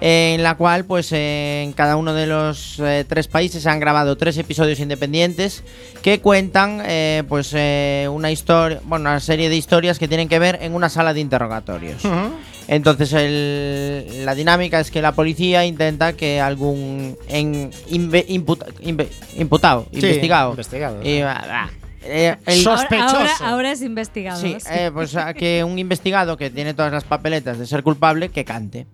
[0.00, 3.80] en la cual pues eh, en cada uno de los eh, tres países se han
[3.80, 5.64] grabado tres episodios independientes
[6.02, 10.38] que cuentan eh, pues eh, una historia, bueno, una serie de historias que tienen que
[10.38, 12.02] ver en una sala de interrogatorios.
[12.68, 19.08] Entonces el- la dinámica es que la policía intenta que algún en- inve- imputa- inve-
[19.36, 21.02] imputado, Sí, investigado, investigado.
[21.02, 21.70] y, ah, ah,
[22.02, 23.16] eh, el- Ahora, sospechoso.
[23.18, 24.40] ahora, ahora es investigado.
[24.40, 24.66] Sí, sí.
[24.70, 28.44] eh, pues a que un investigado que tiene todas las papeletas de ser culpable, que
[28.44, 28.86] cante.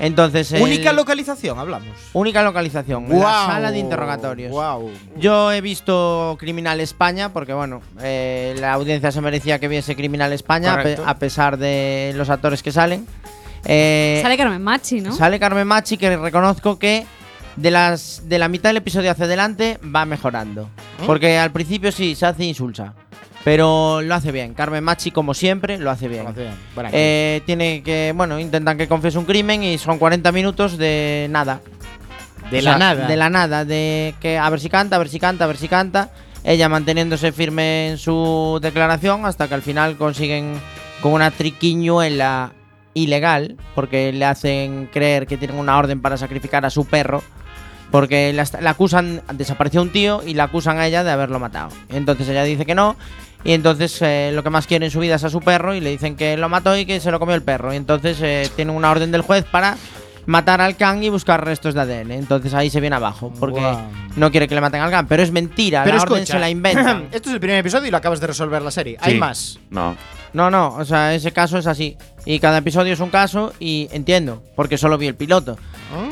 [0.00, 1.88] Entonces, el- Única localización, hablamos.
[2.14, 4.50] única localización, la sala de interrogatorios.
[4.50, 4.90] Wow.
[5.16, 10.32] Yo he visto Criminal España porque, bueno, eh, la audiencia se merecía que viese Criminal
[10.32, 11.04] España a, pe- Correcto.
[11.06, 13.06] a pesar de los actores que salen.
[13.64, 15.12] Eh, Sale Carmen Machi, ¿no?
[15.14, 17.06] Sale Carmen Machi, que reconozco que
[17.56, 20.68] de las de la mitad del episodio hacia adelante va mejorando.
[21.00, 21.06] ¿Mm?
[21.06, 22.94] Porque al principio sí se hace insulsa.
[23.44, 24.54] Pero lo hace bien.
[24.54, 26.26] Carmen Machi, como siempre, lo hace bien.
[26.92, 31.60] Eh, tiene que, bueno, intentan que confiese un crimen y son 40 minutos de nada.
[32.50, 33.06] De O la sea, nada.
[33.06, 35.58] De la nada, de que a ver si canta, a ver si canta, a ver
[35.58, 36.10] si canta.
[36.42, 40.60] Ella manteniéndose firme en su declaración hasta que al final consiguen
[41.00, 42.52] con una triquiñuela
[42.94, 47.22] ilegal, porque le hacen creer que tienen una orden para sacrificar a su perro.
[47.90, 51.68] Porque la, la acusan, desapareció un tío y la acusan a ella de haberlo matado.
[51.90, 52.96] Entonces ella dice que no.
[53.44, 55.80] Y entonces eh, lo que más quiere en su vida es a su perro y
[55.80, 57.72] le dicen que lo mató y que se lo comió el perro.
[57.72, 59.76] Y entonces eh, tienen una orden del juez para
[60.26, 62.12] matar al can y buscar restos de ADN.
[62.12, 63.60] Entonces ahí se viene abajo, porque
[64.16, 65.06] no quiere que le maten al can.
[65.06, 67.08] Pero es mentira, Pero la orden se la inventan.
[67.12, 68.96] Esto es el primer episodio y lo acabas de resolver la serie.
[69.00, 69.58] Hay más.
[69.68, 69.94] No.
[70.32, 71.96] No, no, o sea, ese caso es así.
[72.24, 75.56] Y cada episodio es un caso y entiendo, porque solo vi el piloto.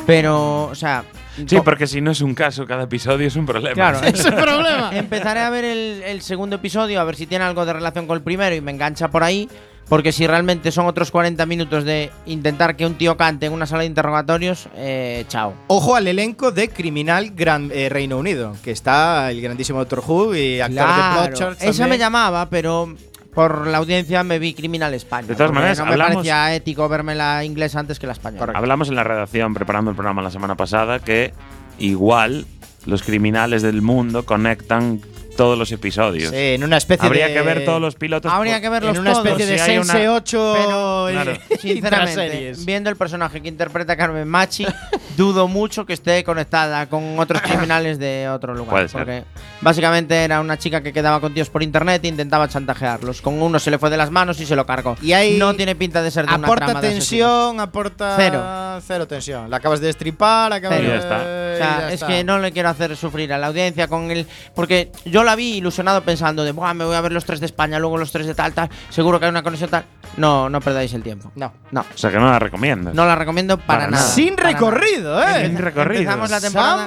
[0.06, 1.04] Pero, o sea...
[1.46, 3.74] Sí, co- porque si no es un caso, cada episodio es un problema.
[3.74, 4.90] Claro, es el problema.
[4.92, 8.16] Empezaré a ver el, el segundo episodio, a ver si tiene algo de relación con
[8.16, 9.48] el primero y me engancha por ahí.
[9.88, 13.66] Porque si realmente son otros 40 minutos de intentar que un tío cante en una
[13.66, 15.54] sala de interrogatorios, eh, chao.
[15.66, 20.36] Ojo al elenco de Criminal Gran, eh, Reino Unido, que está el grandísimo Doctor Who
[20.36, 22.94] y actor de Claro, Broadchurch esa me llamaba, pero
[23.34, 25.26] por la audiencia me vi Criminal España.
[25.28, 28.52] De todas maneras, no me hablamos- parecía ético verme la inglesa antes que la española.
[28.54, 31.32] Hablamos en la redacción, preparando el programa la semana pasada, que
[31.78, 32.46] igual
[32.86, 35.00] los criminales del mundo conectan
[35.36, 36.28] todos los episodios.
[36.30, 37.32] Sí, en una especie Habría de.
[37.34, 38.30] que ver todos los pilotos.
[38.30, 39.24] Habría que verlos En una todos.
[39.26, 40.54] especie de Si hay una- Sense 8.
[40.58, 41.32] Pero, Claro.
[41.58, 44.66] Sinceramente, viendo el personaje que interpreta Carmen Machi,
[45.16, 48.70] dudo mucho que esté conectada con otros criminales de otro lugar.
[48.70, 48.98] Puede ser.
[49.00, 49.24] Porque
[49.60, 53.20] básicamente era una chica que quedaba con tíos por internet e intentaba chantajearlos.
[53.22, 54.96] Con uno se le fue de las manos y se lo cargó.
[55.02, 57.08] Y ahí no tiene pinta de ser de una Aporta trama de asesinos.
[57.08, 58.14] tensión, aporta.
[58.16, 58.42] Cero.
[58.86, 59.50] Cero tensión.
[59.50, 60.92] La acabas de destripar, acabas Cero.
[60.92, 60.96] de.
[60.98, 61.16] Ya está.
[61.16, 62.06] O sea, ya es está.
[62.06, 64.26] que no le quiero hacer sufrir a la audiencia con el.
[64.54, 67.46] Porque yo la vi ilusionado pensando de, Buah, me voy a ver los tres de
[67.46, 68.68] España, luego los tres de tal, tal.
[68.90, 69.84] Seguro que hay una conexión tal.
[70.16, 71.30] No, no perdáis el tiempo.
[71.34, 71.52] No.
[71.70, 71.80] No.
[71.80, 72.94] O sea que no la recomiendas.
[72.94, 74.02] No la recomiendo para, Para nada.
[74.02, 74.14] nada.
[74.14, 75.01] Sin Para recorrido, nada.
[75.02, 75.46] ¿Eh?
[75.46, 76.00] Sin recorrido.
[76.00, 76.86] Empezamos la temporada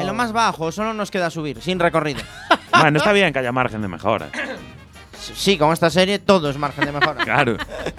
[0.00, 2.20] en lo más bajo, solo nos queda subir, sin recorrido.
[2.70, 4.28] Bueno, está bien que haya margen de mejora.
[5.34, 7.24] Sí, con esta serie todo es margen de mejora.
[7.24, 7.56] Claro.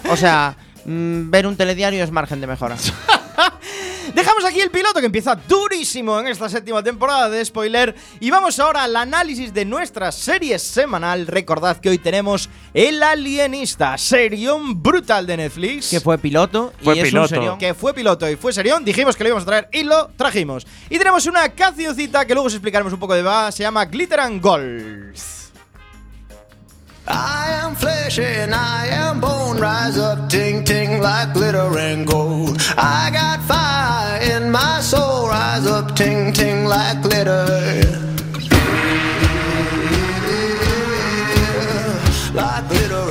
[0.08, 2.76] O sea, mm, ver un telediario es margen de mejora.
[4.14, 8.58] Dejamos aquí el piloto que empieza durísimo en esta séptima temporada de Spoiler y vamos
[8.58, 11.26] ahora al análisis de nuestra serie semanal.
[11.26, 15.90] Recordad que hoy tenemos El Alienista, serión brutal de Netflix.
[15.90, 17.28] que fue piloto Fue y un piloto.
[17.28, 17.58] serión.
[17.58, 20.66] que fue piloto y fue serión, dijimos que lo íbamos a traer y lo trajimos.
[20.88, 24.20] Y tenemos una cancioncita que luego os explicaremos un poco de va, se llama Glitter
[24.20, 25.14] and Gold.
[27.10, 29.58] I am flesh and I am bone.
[29.58, 32.56] Rise up, ting ting like glitter and gold.
[32.76, 35.28] I got fire in my soul.
[35.28, 37.46] Rise up, ting ting like glitter.
[42.32, 43.09] Like glitter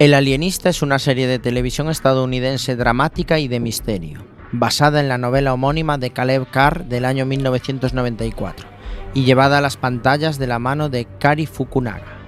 [0.07, 5.19] El Alienista es una serie de televisión estadounidense dramática y de misterio, basada en la
[5.19, 8.69] novela homónima de Caleb Carr del año 1994
[9.15, 12.19] y llevada a las pantallas de la mano de Kari Fukunaga.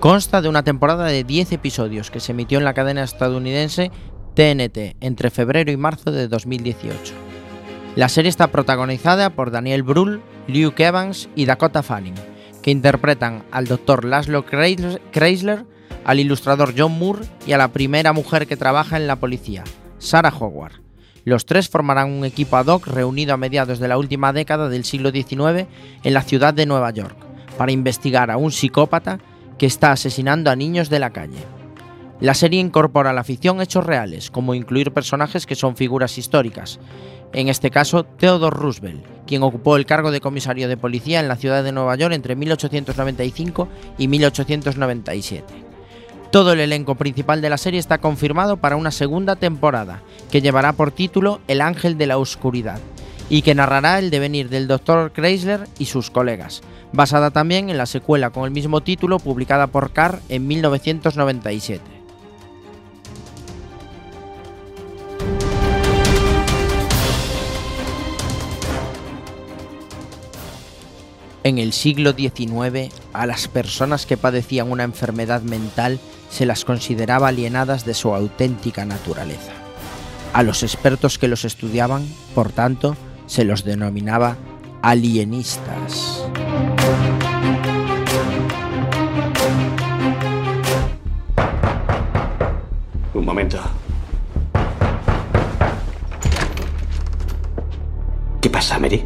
[0.00, 3.90] Consta de una temporada de 10 episodios que se emitió en la cadena estadounidense
[4.32, 7.12] TNT entre febrero y marzo de 2018.
[7.96, 12.14] La serie está protagonizada por Daniel Brühl, Luke Evans y Dakota Fanning,
[12.62, 14.06] que interpretan al Dr.
[14.06, 15.66] Laszlo Kreis- Kreisler,
[16.04, 19.64] al ilustrador John Moore y a la primera mujer que trabaja en la policía,
[19.98, 20.80] Sarah Howard.
[21.24, 24.84] Los tres formarán un equipo ad hoc reunido a mediados de la última década del
[24.84, 25.66] siglo XIX
[26.02, 27.16] en la ciudad de Nueva York
[27.56, 29.20] para investigar a un psicópata
[29.58, 31.38] que está asesinando a niños de la calle.
[32.20, 36.78] La serie incorpora a la ficción hechos reales, como incluir personajes que son figuras históricas.
[37.32, 41.36] En este caso, Theodore Roosevelt, quien ocupó el cargo de comisario de policía en la
[41.36, 45.63] ciudad de Nueva York entre 1895 y 1897.
[46.34, 50.72] Todo el elenco principal de la serie está confirmado para una segunda temporada, que llevará
[50.72, 52.80] por título El Ángel de la Oscuridad,
[53.30, 55.12] y que narrará el devenir del Dr.
[55.12, 59.92] Chrysler y sus colegas, basada también en la secuela con el mismo título publicada por
[59.92, 61.80] Carr en 1997.
[71.44, 76.00] En el siglo XIX, a las personas que padecían una enfermedad mental
[76.34, 79.52] se las consideraba alienadas de su auténtica naturaleza.
[80.32, 84.36] A los expertos que los estudiaban, por tanto, se los denominaba
[84.82, 86.24] alienistas.
[93.14, 93.60] Un momento.
[98.40, 99.04] ¿Qué pasa, Mary?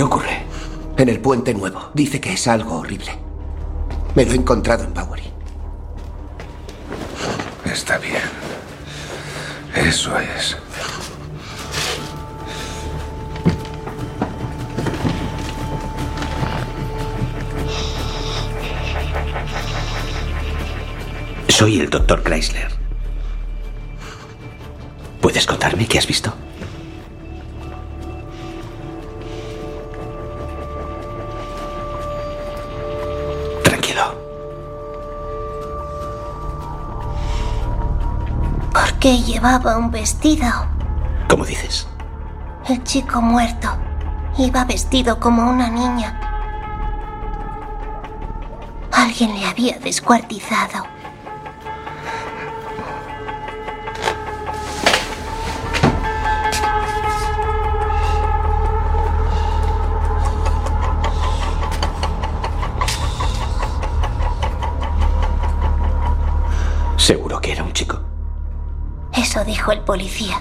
[0.00, 0.46] ¿Qué ocurre?
[0.96, 1.90] En el puente nuevo.
[1.92, 3.18] Dice que es algo horrible.
[4.14, 5.30] Me lo he encontrado en Bowery.
[7.66, 8.22] Está bien.
[9.74, 10.56] Eso es.
[21.48, 22.72] Soy el doctor Chrysler.
[25.20, 26.32] ¿Puedes contarme qué has visto?
[39.00, 40.46] ¿Por qué llevaba un vestido?
[41.26, 41.88] ¿Cómo dices?
[42.68, 43.70] El chico muerto
[44.36, 46.20] iba vestido como una niña.
[48.92, 50.84] Alguien le había descuartizado.
[69.72, 70.36] El policía.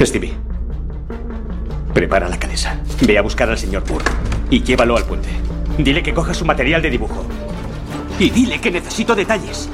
[0.00, 0.34] Stevie.
[1.92, 2.80] Prepara la cabeza.
[3.06, 4.04] Ve a buscar al señor Moore
[4.50, 5.28] y llévalo al puente.
[5.76, 7.24] Dile que coja su material de dibujo.
[8.18, 9.68] Y dile que necesito detalles.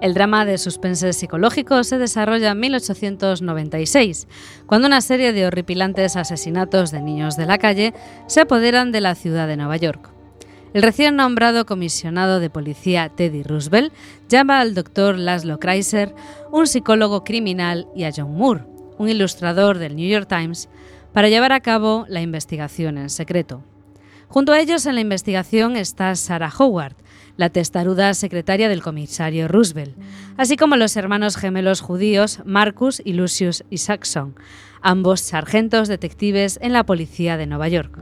[0.00, 4.28] El drama de suspense psicológico se desarrolla en 1896,
[4.66, 7.92] cuando una serie de horripilantes asesinatos de niños de la calle
[8.26, 10.10] se apoderan de la ciudad de Nueva York.
[10.72, 13.92] El recién nombrado comisionado de policía Teddy Roosevelt
[14.28, 16.14] llama al doctor Laszlo Kreiser,
[16.50, 18.64] un psicólogo criminal, y a John Moore,
[18.96, 20.70] un ilustrador del New York Times,
[21.12, 23.64] para llevar a cabo la investigación en secreto.
[24.28, 26.94] Junto a ellos en la investigación está Sarah Howard,
[27.40, 29.96] la testaruda secretaria del comisario Roosevelt,
[30.36, 34.34] así como los hermanos gemelos judíos Marcus y Lucius Isaacson,
[34.82, 37.98] ambos sargentos detectives en la policía de Nueva York.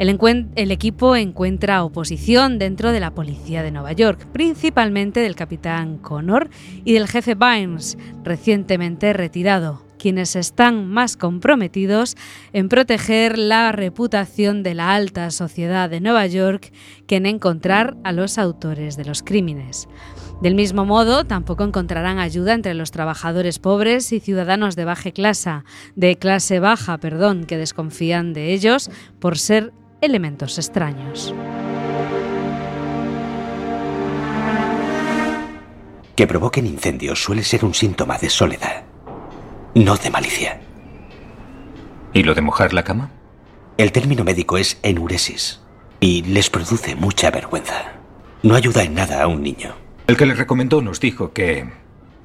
[0.00, 6.50] El equipo encuentra oposición dentro de la policía de Nueva York, principalmente del capitán Connor
[6.84, 12.16] y del jefe Bynes, recientemente retirado, quienes están más comprometidos
[12.52, 16.72] en proteger la reputación de la alta sociedad de Nueva York
[17.06, 19.88] que en encontrar a los autores de los crímenes.
[20.40, 25.50] Del mismo modo, tampoco encontrarán ayuda entre los trabajadores pobres y ciudadanos de baja clase,
[25.96, 31.34] de clase baja, perdón, que desconfían de ellos por ser elementos extraños.
[36.16, 38.84] Que provoquen incendios suele ser un síntoma de soledad,
[39.74, 40.60] no de malicia.
[42.12, 43.10] ¿Y lo de mojar la cama?
[43.76, 45.60] El término médico es enuresis
[46.00, 47.92] y les produce mucha vergüenza.
[48.42, 49.74] No ayuda en nada a un niño.
[50.06, 51.70] El que le recomendó nos dijo que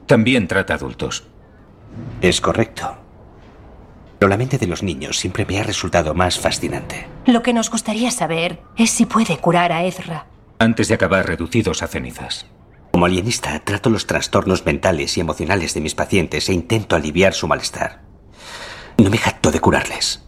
[0.08, 1.28] también trata adultos.
[2.22, 2.98] Es correcto.
[4.18, 7.08] Pero la mente de los niños siempre me ha resultado más fascinante.
[7.26, 10.26] Lo que nos gustaría saber es si puede curar a Ezra.
[10.58, 12.48] Antes de acabar reducidos a cenizas.
[12.96, 17.46] Como alienista, trato los trastornos mentales y emocionales de mis pacientes e intento aliviar su
[17.46, 18.04] malestar.
[18.98, 20.26] No me jacto de curarles.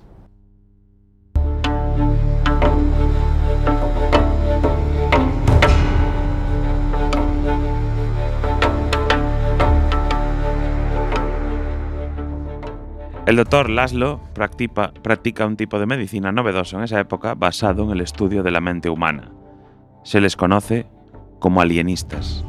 [13.25, 18.01] El doctor Laszlo practica, un tipo de medicina novedoso en esa época basado en el
[18.01, 19.31] estudio de la mente humana.
[20.03, 20.85] Se les conoce
[21.39, 22.43] como alienistas,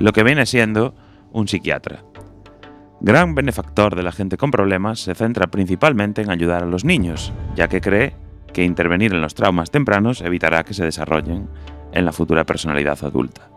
[0.00, 0.94] lo que viene siendo
[1.30, 2.04] un psiquiatra.
[3.02, 7.34] Gran benefactor de la gente con problemas, se centra principalmente en ayudar a los niños,
[7.54, 8.16] ya que cree
[8.54, 11.48] que intervenir en los traumas tempranos evitará que se desarrollen
[11.92, 13.50] en la futura personalidad adulta.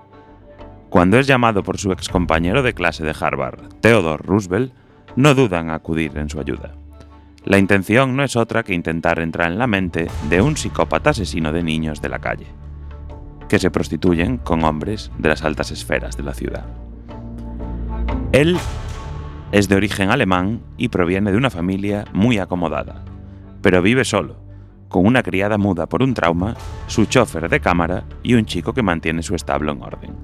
[0.89, 4.73] Cuando es llamado por su excompañero de clase de Harvard, Theodore Roosevelt,
[5.15, 6.75] no dudan en acudir en su ayuda.
[7.45, 11.53] La intención no es otra que intentar entrar en la mente de un psicópata asesino
[11.53, 12.47] de niños de la calle,
[13.53, 16.65] que se prostituyen con hombres de las altas esferas de la ciudad.
[18.31, 18.57] Él
[19.51, 23.05] es de origen alemán y proviene de una familia muy acomodada,
[23.61, 24.37] pero vive solo,
[24.89, 26.55] con una criada muda por un trauma,
[26.87, 30.15] su chofer de cámara y un chico que mantiene su establo en orden.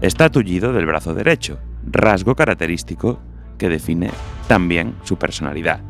[0.00, 3.20] Está tullido del brazo derecho, rasgo característico
[3.56, 4.10] que define
[4.48, 5.80] también su personalidad.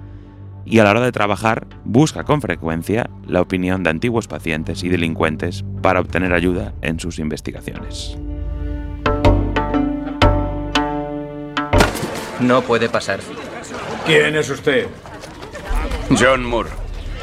[0.71, 4.91] Y a la hora de trabajar, busca con frecuencia la opinión de antiguos pacientes y
[4.91, 8.19] delincuentes para obtener ayuda en sus investigaciones.
[12.41, 13.21] No puede pasar.
[14.05, 14.87] ¿Quién es usted?
[16.19, 16.71] John Moore.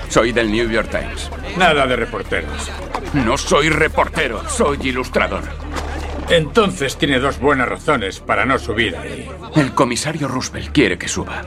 [0.10, 1.30] Soy del New York Times.
[1.56, 2.72] Nada de reporteros.
[3.14, 5.44] No soy reportero, soy ilustrador.
[6.30, 9.30] Entonces tiene dos buenas razones para no subir ahí.
[9.56, 11.44] El comisario Roosevelt quiere que suba.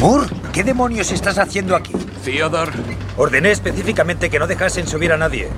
[0.00, 1.92] Moore, ¿qué demonios estás haciendo aquí?
[2.24, 2.70] Theodore.
[3.16, 5.48] Ordené específicamente que no dejasen subir a nadie.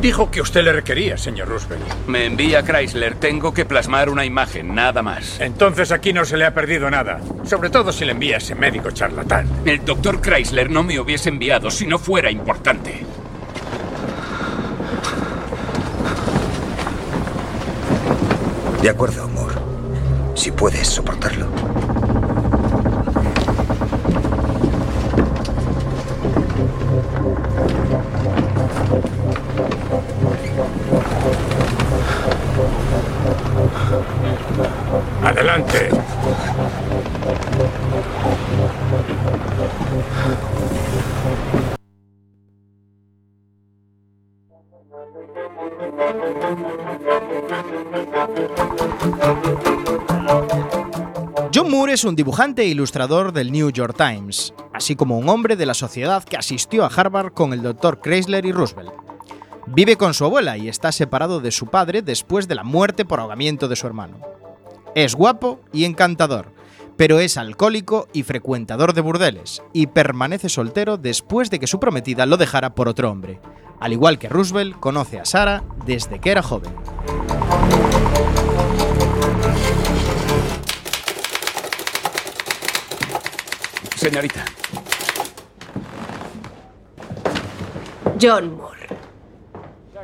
[0.00, 1.82] Dijo que usted le requería, señor Roosevelt.
[2.06, 5.40] Me envía Chrysler, tengo que plasmar una imagen, nada más.
[5.40, 7.20] Entonces aquí no se le ha perdido nada.
[7.44, 9.48] Sobre todo si le envía ese médico charlatán.
[9.64, 13.04] El doctor Chrysler no me hubiese enviado si no fuera importante.
[18.80, 19.56] De acuerdo, Moore.
[20.36, 21.48] Si puedes soportarlo.
[51.96, 55.72] Es un dibujante e ilustrador del New York Times, así como un hombre de la
[55.72, 58.02] sociedad que asistió a Harvard con el Dr.
[58.02, 58.92] Chrysler y Roosevelt.
[59.68, 63.18] Vive con su abuela y está separado de su padre después de la muerte por
[63.18, 64.18] ahogamiento de su hermano.
[64.94, 66.52] Es guapo y encantador,
[66.98, 72.26] pero es alcohólico y frecuentador de burdeles, y permanece soltero después de que su prometida
[72.26, 73.40] lo dejara por otro hombre,
[73.80, 76.74] Al igual que Roosevelt, conoce a Sara desde que era joven.
[84.06, 84.44] Señorita,
[88.22, 88.86] John Moore,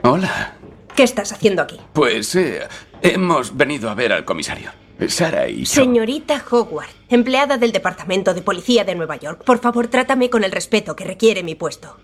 [0.02, 0.56] hola.
[0.96, 1.78] ¿qué estás haciendo aquí?
[1.92, 2.66] Pues eh,
[3.00, 4.72] hemos venido a ver al comisario.
[5.06, 5.66] Sara y yo.
[5.66, 10.50] Señorita Howard, empleada del Departamento de Policía de Nueva York, por favor trátame con el
[10.50, 11.96] respeto que requiere mi puesto.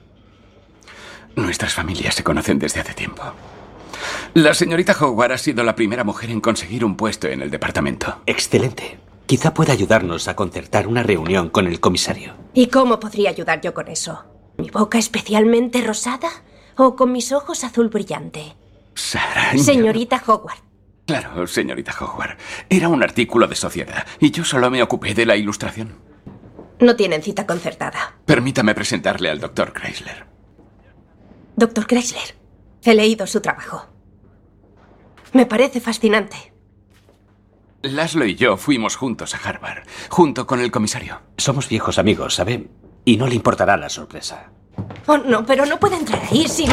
[1.35, 3.25] Nuestras familias se conocen desde hace tiempo.
[4.35, 8.23] La señorita Howard ha sido la primera mujer en conseguir un puesto en el departamento.
[8.25, 9.08] Excelente.
[9.29, 12.33] Quizá pueda ayudarnos a concertar una reunión con el comisario.
[12.55, 14.25] ¿Y cómo podría ayudar yo con eso?
[14.57, 16.31] ¿Mi boca especialmente rosada?
[16.79, 18.57] ¿O con mis ojos azul brillante?
[18.95, 20.63] Señorita Howard,
[21.07, 22.39] Claro, señorita Howard.
[22.71, 25.95] Era un artículo de sociedad y yo solo me ocupé de la ilustración.
[26.81, 28.17] no tienen cita concertada.
[28.25, 30.27] Permítame presentarle al doctor Chrysler.
[31.57, 32.35] Doctor Chrysler,
[32.83, 33.87] he leído su trabajo.
[35.35, 36.53] Me parece fascinante.
[37.83, 41.21] Laszlo y yo fuimos juntos a Harvard, junto con el comisario.
[41.37, 42.69] Somos viejos amigos, ¿sabe?
[43.05, 44.51] Y no le importará la sorpresa.
[45.07, 46.69] Oh, no, pero no puede entrar ahí sin...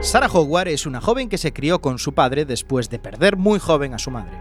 [0.00, 3.58] Sarah Howard es una joven que se crió con su padre después de perder muy
[3.58, 4.36] joven a su madre.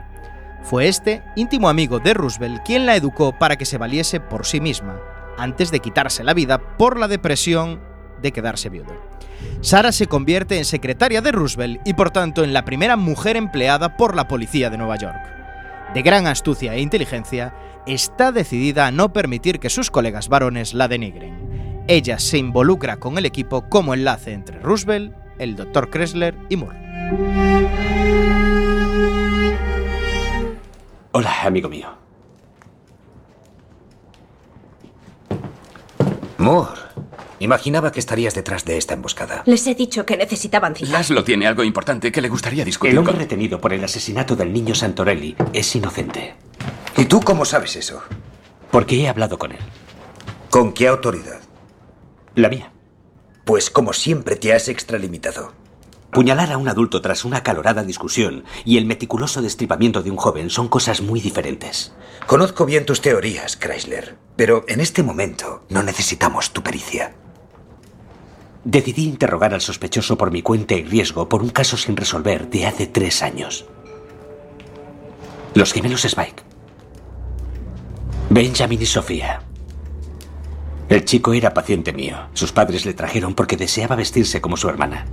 [0.64, 4.60] Fue este, íntimo amigo de Roosevelt, quien la educó para que se valiese por sí
[4.60, 5.00] misma,
[5.42, 7.82] antes de quitarse la vida por la depresión
[8.22, 8.94] de quedarse viudo.
[9.62, 13.98] Sarah se convierte en secretaria de Roosevelt y por tanto en la primera mujer empleada
[13.98, 15.20] por la policía de Nueva York.
[15.94, 17.54] De gran astucia e inteligencia,
[17.88, 21.84] está decidida a no permitir que sus colegas varones la denigren.
[21.88, 25.90] Ella se involucra con el equipo como enlace entre Roosevelt, el Dr.
[25.90, 26.78] Kressler y Moore.
[31.12, 32.01] Hola, amigo mío.
[36.52, 36.82] Moore,
[37.40, 39.44] imaginaba que estarías detrás de esta emboscada.
[39.46, 40.92] Les he dicho que necesitaban cita.
[40.92, 44.36] Laszlo tiene algo importante que le gustaría discutir El hombre con- retenido por el asesinato
[44.36, 46.36] del niño Santorelli es inocente.
[46.98, 48.02] ¿Y tú cómo sabes eso?
[48.70, 49.60] Porque he hablado con él.
[50.50, 51.40] ¿Con qué autoridad?
[52.36, 52.72] La mía.
[53.46, 55.54] Pues como siempre te has extralimitado.
[56.12, 60.50] Puñalar a un adulto tras una acalorada discusión y el meticuloso destripamiento de un joven
[60.50, 61.94] son cosas muy diferentes.
[62.28, 67.16] Conozco bien tus teorías, Chrysler, pero en este momento no necesitamos tu pericia.
[68.66, 72.68] Decidí interrogar al sospechoso por mi cuenta y riesgo por un caso sin resolver de
[72.68, 73.66] hace tres años.
[75.54, 76.44] Los gemelos Spike.
[78.30, 79.44] Benjamin y Sofía.
[80.90, 82.18] El chico era paciente mío.
[82.34, 85.06] Sus padres le trajeron porque deseaba vestirse como su hermana.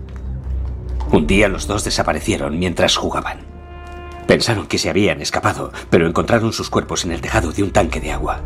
[1.11, 3.39] Un día los dos desaparecieron mientras jugaban.
[4.27, 8.01] Pensaron que se habían escapado, pero encontraron sus cuerpos en el tejado de un tanque
[8.01, 8.43] de agua.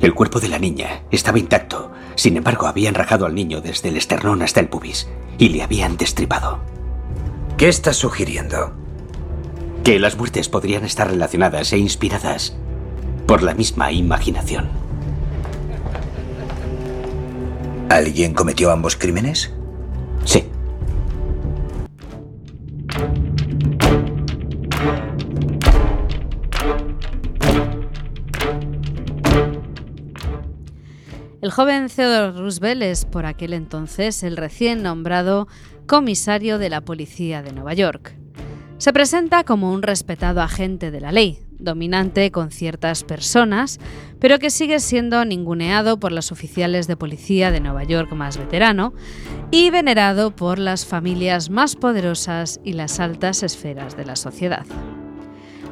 [0.00, 3.96] El cuerpo de la niña estaba intacto, sin embargo habían rajado al niño desde el
[3.96, 6.60] esternón hasta el pubis y le habían destripado.
[7.58, 8.72] ¿Qué estás sugiriendo?
[9.84, 12.56] Que las muertes podrían estar relacionadas e inspiradas
[13.26, 14.68] por la misma imaginación.
[17.90, 19.52] ¿Alguien cometió ambos crímenes?
[20.24, 20.48] Sí.
[31.40, 35.46] El joven Theodore Roosevelt es por aquel entonces el recién nombrado
[35.86, 38.16] comisario de la policía de Nueva York.
[38.78, 43.78] Se presenta como un respetado agente de la ley, dominante con ciertas personas,
[44.18, 48.92] pero que sigue siendo ninguneado por los oficiales de policía de Nueva York más veterano
[49.52, 54.66] y venerado por las familias más poderosas y las altas esferas de la sociedad.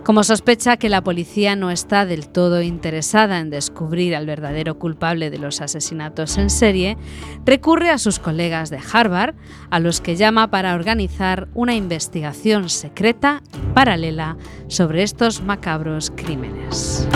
[0.06, 5.30] Como sospecha que la policía no está del todo interesada en descubrir al verdadero culpable
[5.30, 6.96] de los asesinatos en serie,
[7.44, 9.34] recurre a sus colegas de Harvard,
[9.68, 14.36] a los que llama para organizar una investigación secreta y paralela
[14.68, 17.08] sobre estos macabros crímenes.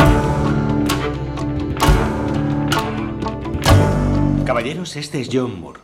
[4.45, 5.79] Caballeros, este es John Moore,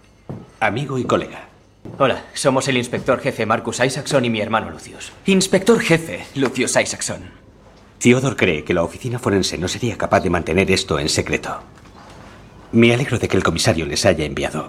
[0.58, 1.55] amigo y colega.
[1.98, 5.12] Hola, somos el inspector jefe Marcus Isaacson y mi hermano Lucius.
[5.24, 7.30] Inspector jefe Lucius Isaacson.
[7.98, 11.60] Theodore cree que la oficina forense no sería capaz de mantener esto en secreto.
[12.72, 14.68] Me alegro de que el comisario les haya enviado.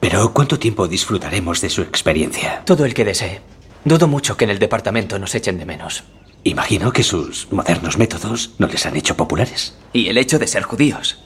[0.00, 2.62] Pero ¿cuánto tiempo disfrutaremos de su experiencia?
[2.66, 3.40] Todo el que desee.
[3.84, 6.04] Dudo mucho que en el departamento nos echen de menos.
[6.44, 9.74] Imagino que sus modernos métodos no les han hecho populares.
[9.92, 11.24] Y el hecho de ser judíos.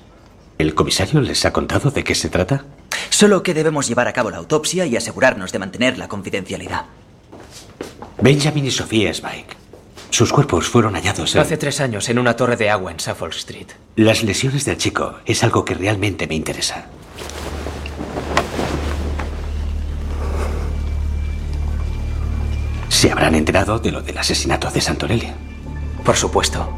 [0.58, 2.64] ¿El comisario les ha contado de qué se trata?
[3.08, 6.86] Solo que debemos llevar a cabo la autopsia y asegurarnos de mantener la confidencialidad.
[8.20, 9.56] Benjamin y Sofía Spike.
[10.10, 11.40] Sus cuerpos fueron hallados en...
[11.40, 13.68] Hace tres años en una torre de agua en Suffolk Street.
[13.96, 16.86] Las lesiones del chico es algo que realmente me interesa.
[22.88, 25.32] Se habrán enterado de lo del asesinato de Santorelli.
[26.04, 26.68] Por supuesto.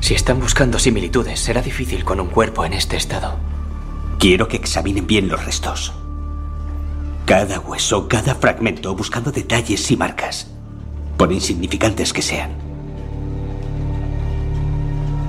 [0.00, 3.36] Si están buscando similitudes, será difícil con un cuerpo en este estado.
[4.18, 5.92] Quiero que examinen bien los restos.
[7.26, 10.50] Cada hueso, cada fragmento, buscando detalles y marcas,
[11.16, 12.52] por insignificantes que sean.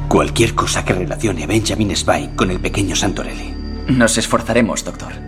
[0.08, 3.54] Cualquier cosa que relacione a Benjamin Spike con el pequeño Santorelli.
[3.88, 5.27] Nos esforzaremos, doctor.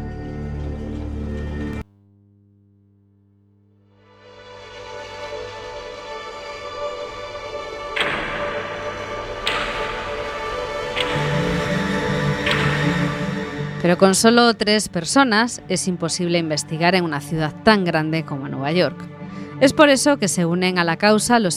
[13.90, 18.72] Pero con solo tres personas es imposible investigar en una ciudad tan grande como Nueva
[18.72, 18.96] York.
[19.62, 21.56] Es por eso que se unen a la causa los,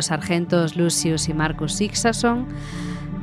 [0.00, 2.48] sargentos Lucius y Marcus Isaacson,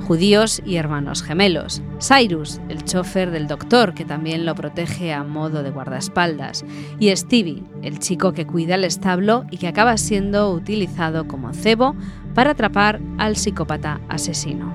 [0.07, 1.81] judíos y hermanos gemelos.
[1.99, 6.63] Cyrus, el chofer del doctor, que también lo protege a modo de guardaespaldas.
[6.97, 11.93] Y Stevie, el chico que cuida el establo y que acaba siendo utilizado como cebo
[12.33, 14.73] para atrapar al psicópata asesino.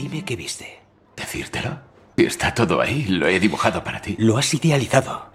[0.00, 0.80] Dime qué viste.
[1.14, 1.78] ¿Decírtelo?
[2.16, 4.16] Está todo ahí, lo he dibujado para ti.
[4.18, 5.30] Lo has idealizado.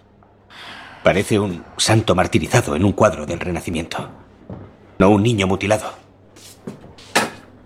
[1.03, 4.09] Parece un santo martirizado en un cuadro del Renacimiento.
[4.97, 5.93] No un niño mutilado.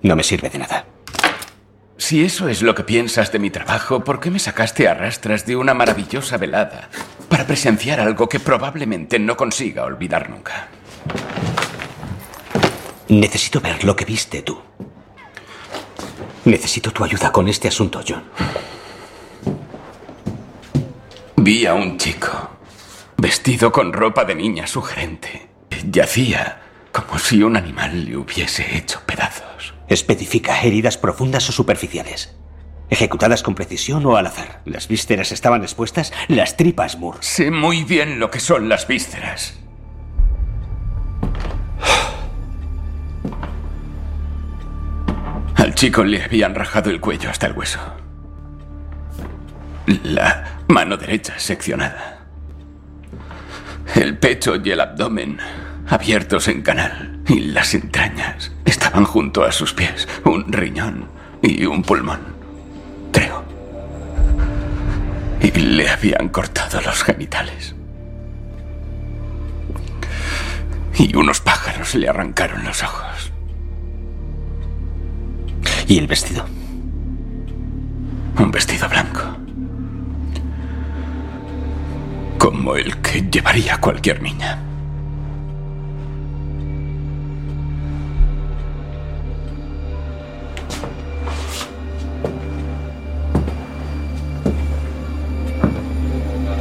[0.02, 0.86] No me sirve de nada.
[1.96, 5.46] Si eso es lo que piensas de mi trabajo, ¿por qué me sacaste a rastras
[5.46, 6.90] de una maravillosa velada
[7.30, 10.68] para presenciar algo que probablemente no consiga olvidar nunca?
[13.08, 14.60] Necesito ver lo que viste tú.
[16.46, 18.24] Necesito tu ayuda con este asunto, John.
[21.38, 22.50] Vi a un chico
[23.18, 25.50] vestido con ropa de niña sugerente.
[25.90, 26.62] Yacía
[26.92, 29.74] como si un animal le hubiese hecho pedazos.
[29.88, 32.36] Especifica heridas profundas o superficiales.
[32.90, 34.62] Ejecutadas con precisión o al azar.
[34.66, 37.20] Las vísceras estaban expuestas, las tripas, Moore.
[37.22, 39.60] Sé muy bien lo que son las vísceras.
[45.80, 47.80] Chico le habían rajado el cuello hasta el hueso.
[50.04, 52.26] La mano derecha seccionada.
[53.96, 55.40] El pecho y el abdomen
[55.88, 57.22] abiertos en canal.
[57.30, 60.06] Y las entrañas estaban junto a sus pies.
[60.26, 61.08] Un riñón
[61.42, 62.20] y un pulmón.
[63.14, 63.46] Creo.
[65.42, 67.74] Y le habían cortado los genitales.
[70.96, 73.32] Y unos pájaros le arrancaron los ojos.
[75.90, 76.46] ¿Y el vestido?
[78.38, 79.22] Un vestido blanco.
[82.38, 84.60] Como el que llevaría cualquier niña.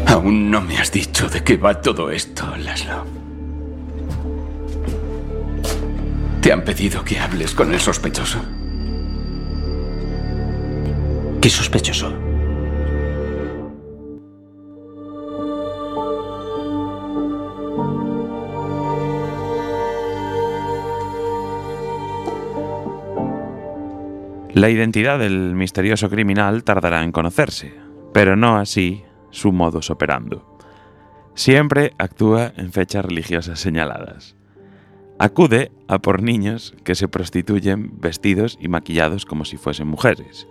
[0.06, 3.04] Aún no me has dicho de qué va todo esto, Laszlo.
[6.40, 8.40] ¿Te han pedido que hables con el sospechoso?
[11.40, 12.12] ¿Qué sospechoso?
[24.52, 27.72] La identidad del misterioso criminal tardará en conocerse,
[28.12, 30.58] pero no así su modus operando.
[31.34, 34.34] Siempre actúa en fechas religiosas señaladas.
[35.20, 40.48] Acude a por niños que se prostituyen vestidos y maquillados como si fuesen mujeres.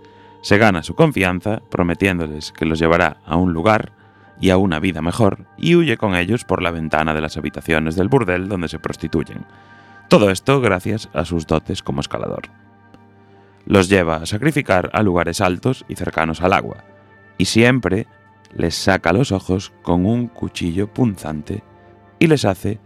[0.48, 3.92] Se gana su confianza prometiéndoles que los llevará a un lugar
[4.40, 7.96] y a una vida mejor y huye con ellos por la ventana de las habitaciones
[7.96, 9.44] del burdel donde se prostituyen.
[10.08, 12.44] Todo esto gracias a sus dotes como escalador.
[13.66, 16.78] Los lleva a sacrificar a lugares altos y cercanos al agua,
[17.36, 18.06] y siempre
[18.54, 21.62] les saca los ojos con un cuchillo punzante
[22.18, 22.80] y les hace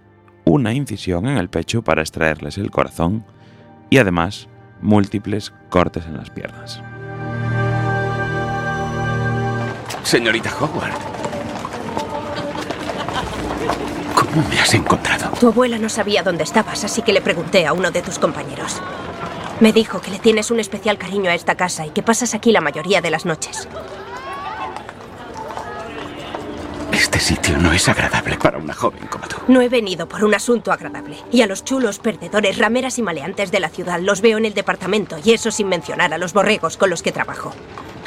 [0.45, 3.25] una incisión en el pecho para extraerles el corazón
[3.89, 4.49] y además
[4.81, 6.83] múltiples cortes en las piernas.
[10.05, 10.93] Señorita Howard.
[14.15, 15.31] ¿Cómo me has encontrado?
[15.39, 18.81] Tu abuela no sabía dónde estabas, así que le pregunté a uno de tus compañeros.
[19.61, 22.51] Me dijo que le tienes un especial cariño a esta casa y que pasas aquí
[22.53, 23.69] la mayoría de las noches.
[27.03, 29.37] Este sitio no es agradable para una joven como tú.
[29.49, 31.17] No he venido por un asunto agradable.
[31.33, 34.55] Y a los chulos, perdedores, rameras y maleantes de la ciudad los veo en el
[34.55, 37.53] departamento, y eso sin mencionar a los borregos con los que trabajo.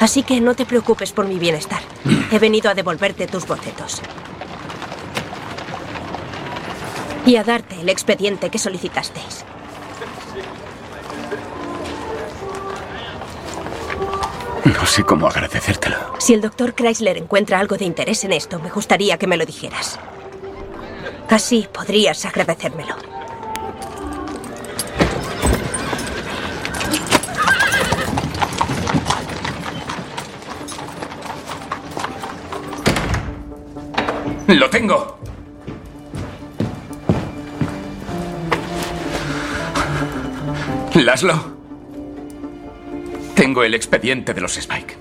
[0.00, 1.82] Así que no te preocupes por mi bienestar.
[2.32, 4.00] He venido a devolverte tus bocetos.
[7.26, 9.44] Y a darte el expediente que solicitasteis.
[14.66, 15.96] No sé cómo agradecértelo.
[16.18, 19.46] Si el doctor Chrysler encuentra algo de interés en esto, me gustaría que me lo
[19.46, 19.96] dijeras.
[21.30, 22.96] Así podrías agradecérmelo.
[34.48, 35.16] ¡Lo tengo!
[40.94, 41.55] Laszlo.
[43.36, 44.96] Tengo el expediente de los Spike.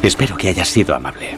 [0.00, 1.36] Espero que hayas sido amable.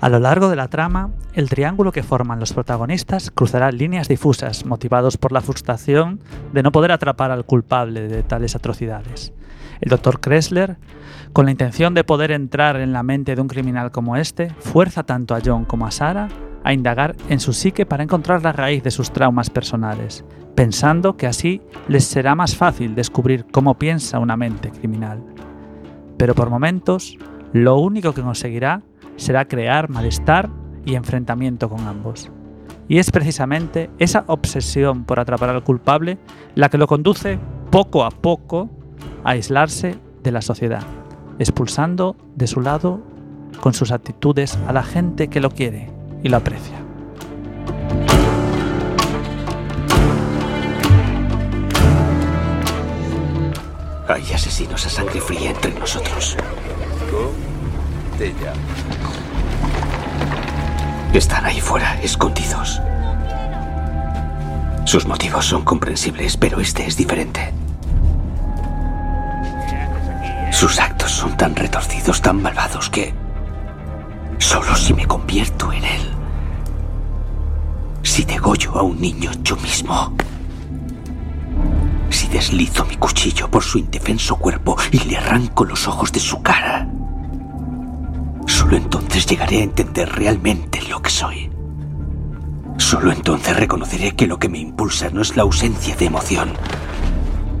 [0.00, 4.64] A lo largo de la trama, el triángulo que forman los protagonistas cruzará líneas difusas
[4.64, 6.20] motivados por la frustración
[6.52, 9.32] de no poder atrapar al culpable de tales atrocidades.
[9.80, 10.20] El Dr.
[10.20, 10.76] Kressler,
[11.32, 15.04] con la intención de poder entrar en la mente de un criminal como este, fuerza
[15.04, 16.28] tanto a John como a Sarah
[16.64, 20.24] a indagar en su psique para encontrar la raíz de sus traumas personales,
[20.54, 25.24] pensando que así les será más fácil descubrir cómo piensa una mente criminal.
[26.16, 27.16] Pero por momentos,
[27.52, 28.82] lo único que conseguirá
[29.16, 30.50] será crear malestar
[30.84, 32.30] y enfrentamiento con ambos.
[32.88, 36.18] Y es precisamente esa obsesión por atrapar al culpable
[36.54, 37.38] la que lo conduce
[37.70, 38.70] poco a poco
[39.24, 40.82] aislarse de la sociedad,
[41.38, 43.00] expulsando de su lado
[43.60, 45.90] con sus actitudes a la gente que lo quiere
[46.22, 46.78] y lo aprecia.
[54.08, 56.36] Hay asesinos a sangre fría entre nosotros.
[61.12, 62.80] Están ahí fuera, escondidos.
[64.84, 67.52] Sus motivos son comprensibles, pero este es diferente.
[70.50, 73.14] Sus actos son tan retorcidos, tan malvados que...
[74.38, 76.10] Solo si me convierto en él.
[78.02, 80.14] Si degollo a un niño yo mismo.
[82.10, 86.40] Si deslizo mi cuchillo por su indefenso cuerpo y le arranco los ojos de su
[86.42, 86.88] cara.
[88.46, 91.50] Solo entonces llegaré a entender realmente lo que soy.
[92.78, 96.52] Solo entonces reconoceré que lo que me impulsa no es la ausencia de emoción,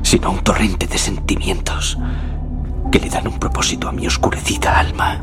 [0.02, 1.98] sino un torrente de sentimientos
[2.90, 5.20] que le dan un propósito a mi oscurecida alma.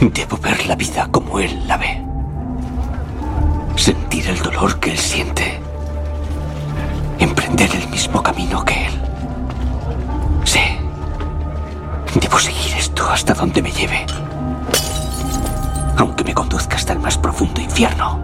[0.00, 2.02] Debo ver la vida como él la ve.
[3.76, 5.60] Sentir el dolor que él siente.
[7.18, 9.00] Emprender el mismo camino que él.
[10.44, 10.60] Sí.
[12.20, 14.06] Debo seguir esto hasta donde me lleve.
[15.96, 18.19] Aunque me conduzca hasta el más profundo infierno.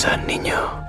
[0.00, 0.79] ¿Qué te pasa, niño?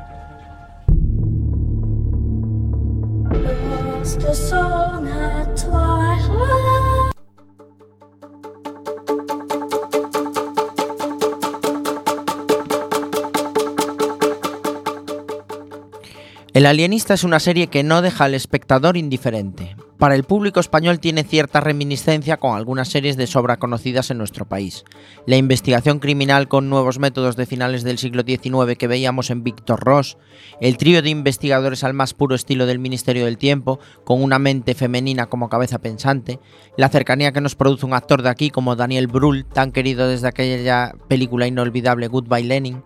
[16.61, 19.75] El Alienista es una serie que no deja al espectador indiferente.
[19.97, 24.47] Para el público español tiene cierta reminiscencia con algunas series de sobra conocidas en nuestro
[24.47, 24.85] país.
[25.25, 29.79] La investigación criminal con nuevos métodos de finales del siglo XIX que veíamos en Víctor
[29.79, 30.19] Ross,
[30.59, 34.75] el trío de investigadores al más puro estilo del Ministerio del Tiempo, con una mente
[34.75, 36.39] femenina como cabeza pensante,
[36.77, 40.27] la cercanía que nos produce un actor de aquí como Daniel Brühl, tan querido desde
[40.27, 42.83] aquella película inolvidable Goodbye Lenin,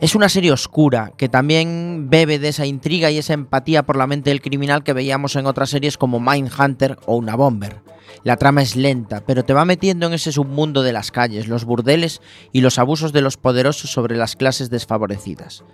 [0.00, 4.06] es una serie oscura que también bebe de esa intriga y esa empatía por la
[4.06, 7.76] mente del criminal que veíamos en otras series como Mindhunter o Una Bomber.
[8.24, 11.64] La trama es lenta, pero te va metiendo en ese submundo de las calles, los
[11.64, 12.20] burdeles
[12.52, 15.64] y los abusos de los poderosos sobre las clases desfavorecidas.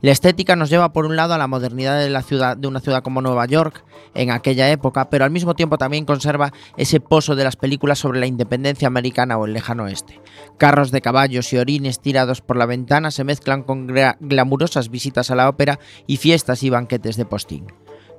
[0.00, 3.46] La estética nos lleva por un lado a la modernidad de, una ciudad como Nueva
[3.46, 3.84] York
[4.14, 8.20] en aquella época, pero al mismo tiempo también conserva ese pozo de las películas sobre
[8.20, 10.20] la independencia americana o el lejano oeste.
[10.58, 13.88] Carros de caballos y orines tirados por la ventana se mezclan con
[14.20, 17.66] glamurosas visitas a la ópera y fiestas y banquetes de postín.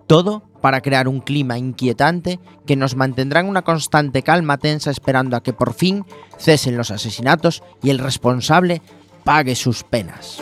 [0.07, 5.35] Todo para crear un clima inquietante que nos mantendrá en una constante calma tensa esperando
[5.35, 6.05] a que por fin
[6.37, 8.81] cesen los asesinatos y el responsable
[9.23, 10.41] pague sus penas.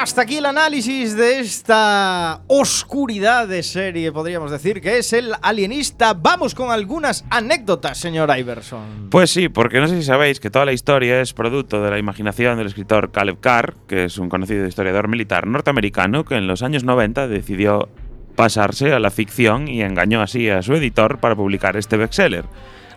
[0.00, 6.14] Hasta aquí el análisis de esta oscuridad de serie, podríamos decir, que es el alienista.
[6.14, 9.08] Vamos con algunas anécdotas, señor Iverson.
[9.10, 11.98] Pues sí, porque no sé si sabéis que toda la historia es producto de la
[11.98, 16.62] imaginación del escritor Caleb Carr, que es un conocido historiador militar norteamericano que en los
[16.62, 17.88] años 90 decidió
[18.36, 22.44] pasarse a la ficción y engañó así a su editor para publicar este bestseller,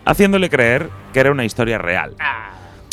[0.04, 2.14] haciéndole creer que era una historia real.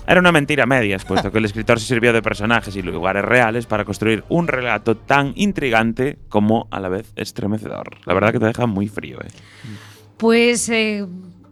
[0.10, 3.24] Era una mentira a medias, puesto que el escritor se sirvió de personajes y lugares
[3.24, 7.92] reales para construir un relato tan intrigante como a la vez estremecedor.
[8.06, 9.28] La verdad que te deja muy frío, ¿eh?
[10.18, 11.06] Pues eh,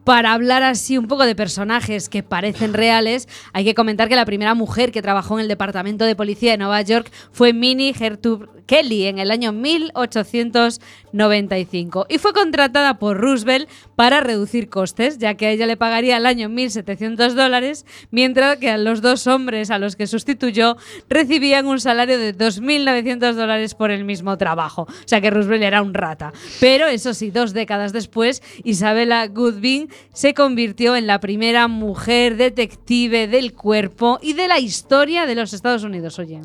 [0.07, 4.23] para hablar así un poco de personajes que parecen reales, hay que comentar que la
[4.23, 8.47] primera mujer que trabajó en el Departamento de Policía de Nueva York fue Minnie Gertrude
[8.67, 15.47] Kelly en el año 1895 y fue contratada por Roosevelt para reducir costes, ya que
[15.47, 19.79] a ella le pagaría al año 1.700 dólares, mientras que a los dos hombres a
[19.79, 20.77] los que sustituyó
[21.09, 24.83] recibían un salario de 2.900 dólares por el mismo trabajo.
[24.83, 26.33] O sea que Roosevelt era un rata.
[26.59, 33.27] Pero eso sí, dos décadas después, Isabella Goodwin se convirtió en la primera mujer detective
[33.27, 36.19] del cuerpo y de la historia de los Estados Unidos.
[36.19, 36.41] Oye.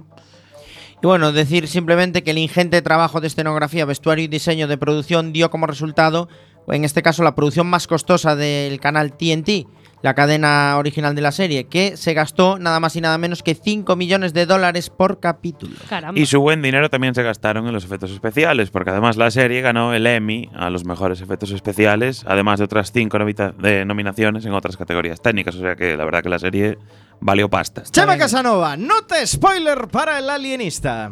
[1.02, 5.32] Y bueno, decir simplemente que el ingente trabajo de escenografía, vestuario y diseño de producción
[5.32, 6.28] dio como resultado,
[6.68, 9.66] en este caso, la producción más costosa del canal TNT,
[10.02, 13.54] la cadena original de la serie, que se gastó nada más y nada menos que
[13.54, 15.76] 5 millones de dólares por capítulo.
[15.88, 16.20] Caramba.
[16.20, 19.60] Y su buen dinero también se gastaron en los efectos especiales, porque además la serie
[19.60, 24.44] ganó el Emmy a los mejores efectos especiales, además de otras cinco nomita- de nominaciones
[24.44, 25.54] en otras categorías técnicas.
[25.54, 26.78] O sea que la verdad que la serie
[27.20, 27.82] valió pasta.
[27.84, 31.10] Chema Casanova, nota spoiler para el alienista.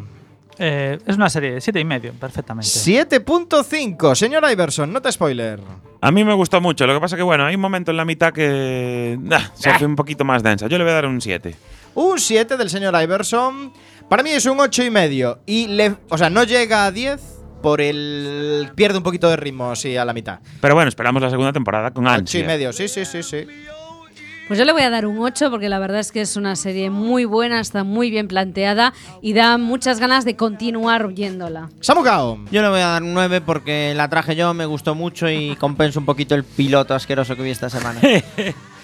[0.62, 2.68] Eh, es una serie de siete y medio, perfectamente.
[2.68, 5.58] 7.5, señor Iverson, nota spoiler.
[6.02, 8.04] A mí me gustó mucho, lo que pasa que bueno, hay un momento en la
[8.04, 10.66] mitad que ah, se hace un poquito más densa.
[10.66, 11.54] Yo le voy a dar un 7.
[11.94, 13.72] Un 7 del señor Iverson.
[14.10, 15.40] Para mí es un 8 y medio.
[15.46, 17.20] Y le, o sea, no llega a 10
[17.62, 18.70] por el.
[18.74, 20.40] Pierde un poquito de ritmo, sí, a la mitad.
[20.60, 22.40] Pero bueno, esperamos la segunda temporada con 8 ansia.
[22.40, 23.46] y medio, sí, sí, sí, sí.
[24.50, 26.56] Pues yo le voy a dar un 8 porque la verdad es que es una
[26.56, 28.92] serie muy buena, está muy bien planteada
[29.22, 31.70] y da muchas ganas de continuar viéndola.
[31.78, 32.36] Samucao.
[32.50, 35.54] Yo le voy a dar un 9 porque la traje yo, me gustó mucho y
[35.54, 38.00] compenso un poquito el piloto asqueroso que vi esta semana.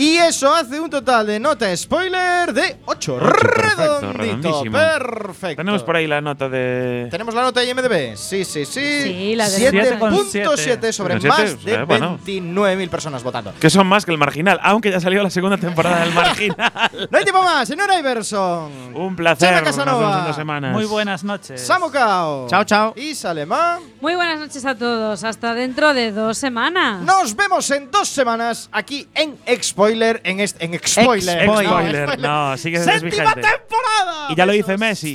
[0.00, 3.18] Y eso hace un total de nota spoiler de 8.
[3.18, 4.12] Perfecto, Redondito.
[4.14, 4.78] redondísimo.
[4.78, 5.56] Perfecto.
[5.60, 7.08] Tenemos por ahí la nota de.
[7.10, 8.16] Tenemos la nota de IMDB.
[8.16, 9.02] Sí, sí, sí.
[9.02, 12.18] Sí, la de 7.7 sobre más de eh, bueno.
[12.24, 13.52] 29.000 personas votando.
[13.60, 16.72] Que son más que el marginal, aunque ya salió la segunda temporada del marginal.
[17.10, 18.96] No hay tiempo más, señor Iverson.
[18.96, 19.50] Un placer.
[19.50, 20.24] Chema Nos Casanova.
[20.28, 20.72] dos semanas.
[20.72, 21.60] Muy buenas noches.
[21.60, 22.48] Samucao.
[22.48, 22.94] Chao, chao.
[22.96, 23.78] Y Salema.
[24.00, 27.02] Muy buenas noches a todos, hasta dentro de dos semanas.
[27.02, 29.36] Nos vemos en dos semanas aquí en
[29.90, 30.20] Expoiler.
[30.24, 31.42] En, en Expoiler.
[31.44, 32.18] Spoiler.
[32.18, 33.40] No, sigue Séptima vigente.
[33.40, 34.26] temporada.
[34.30, 35.08] Y ya lo dice Messi.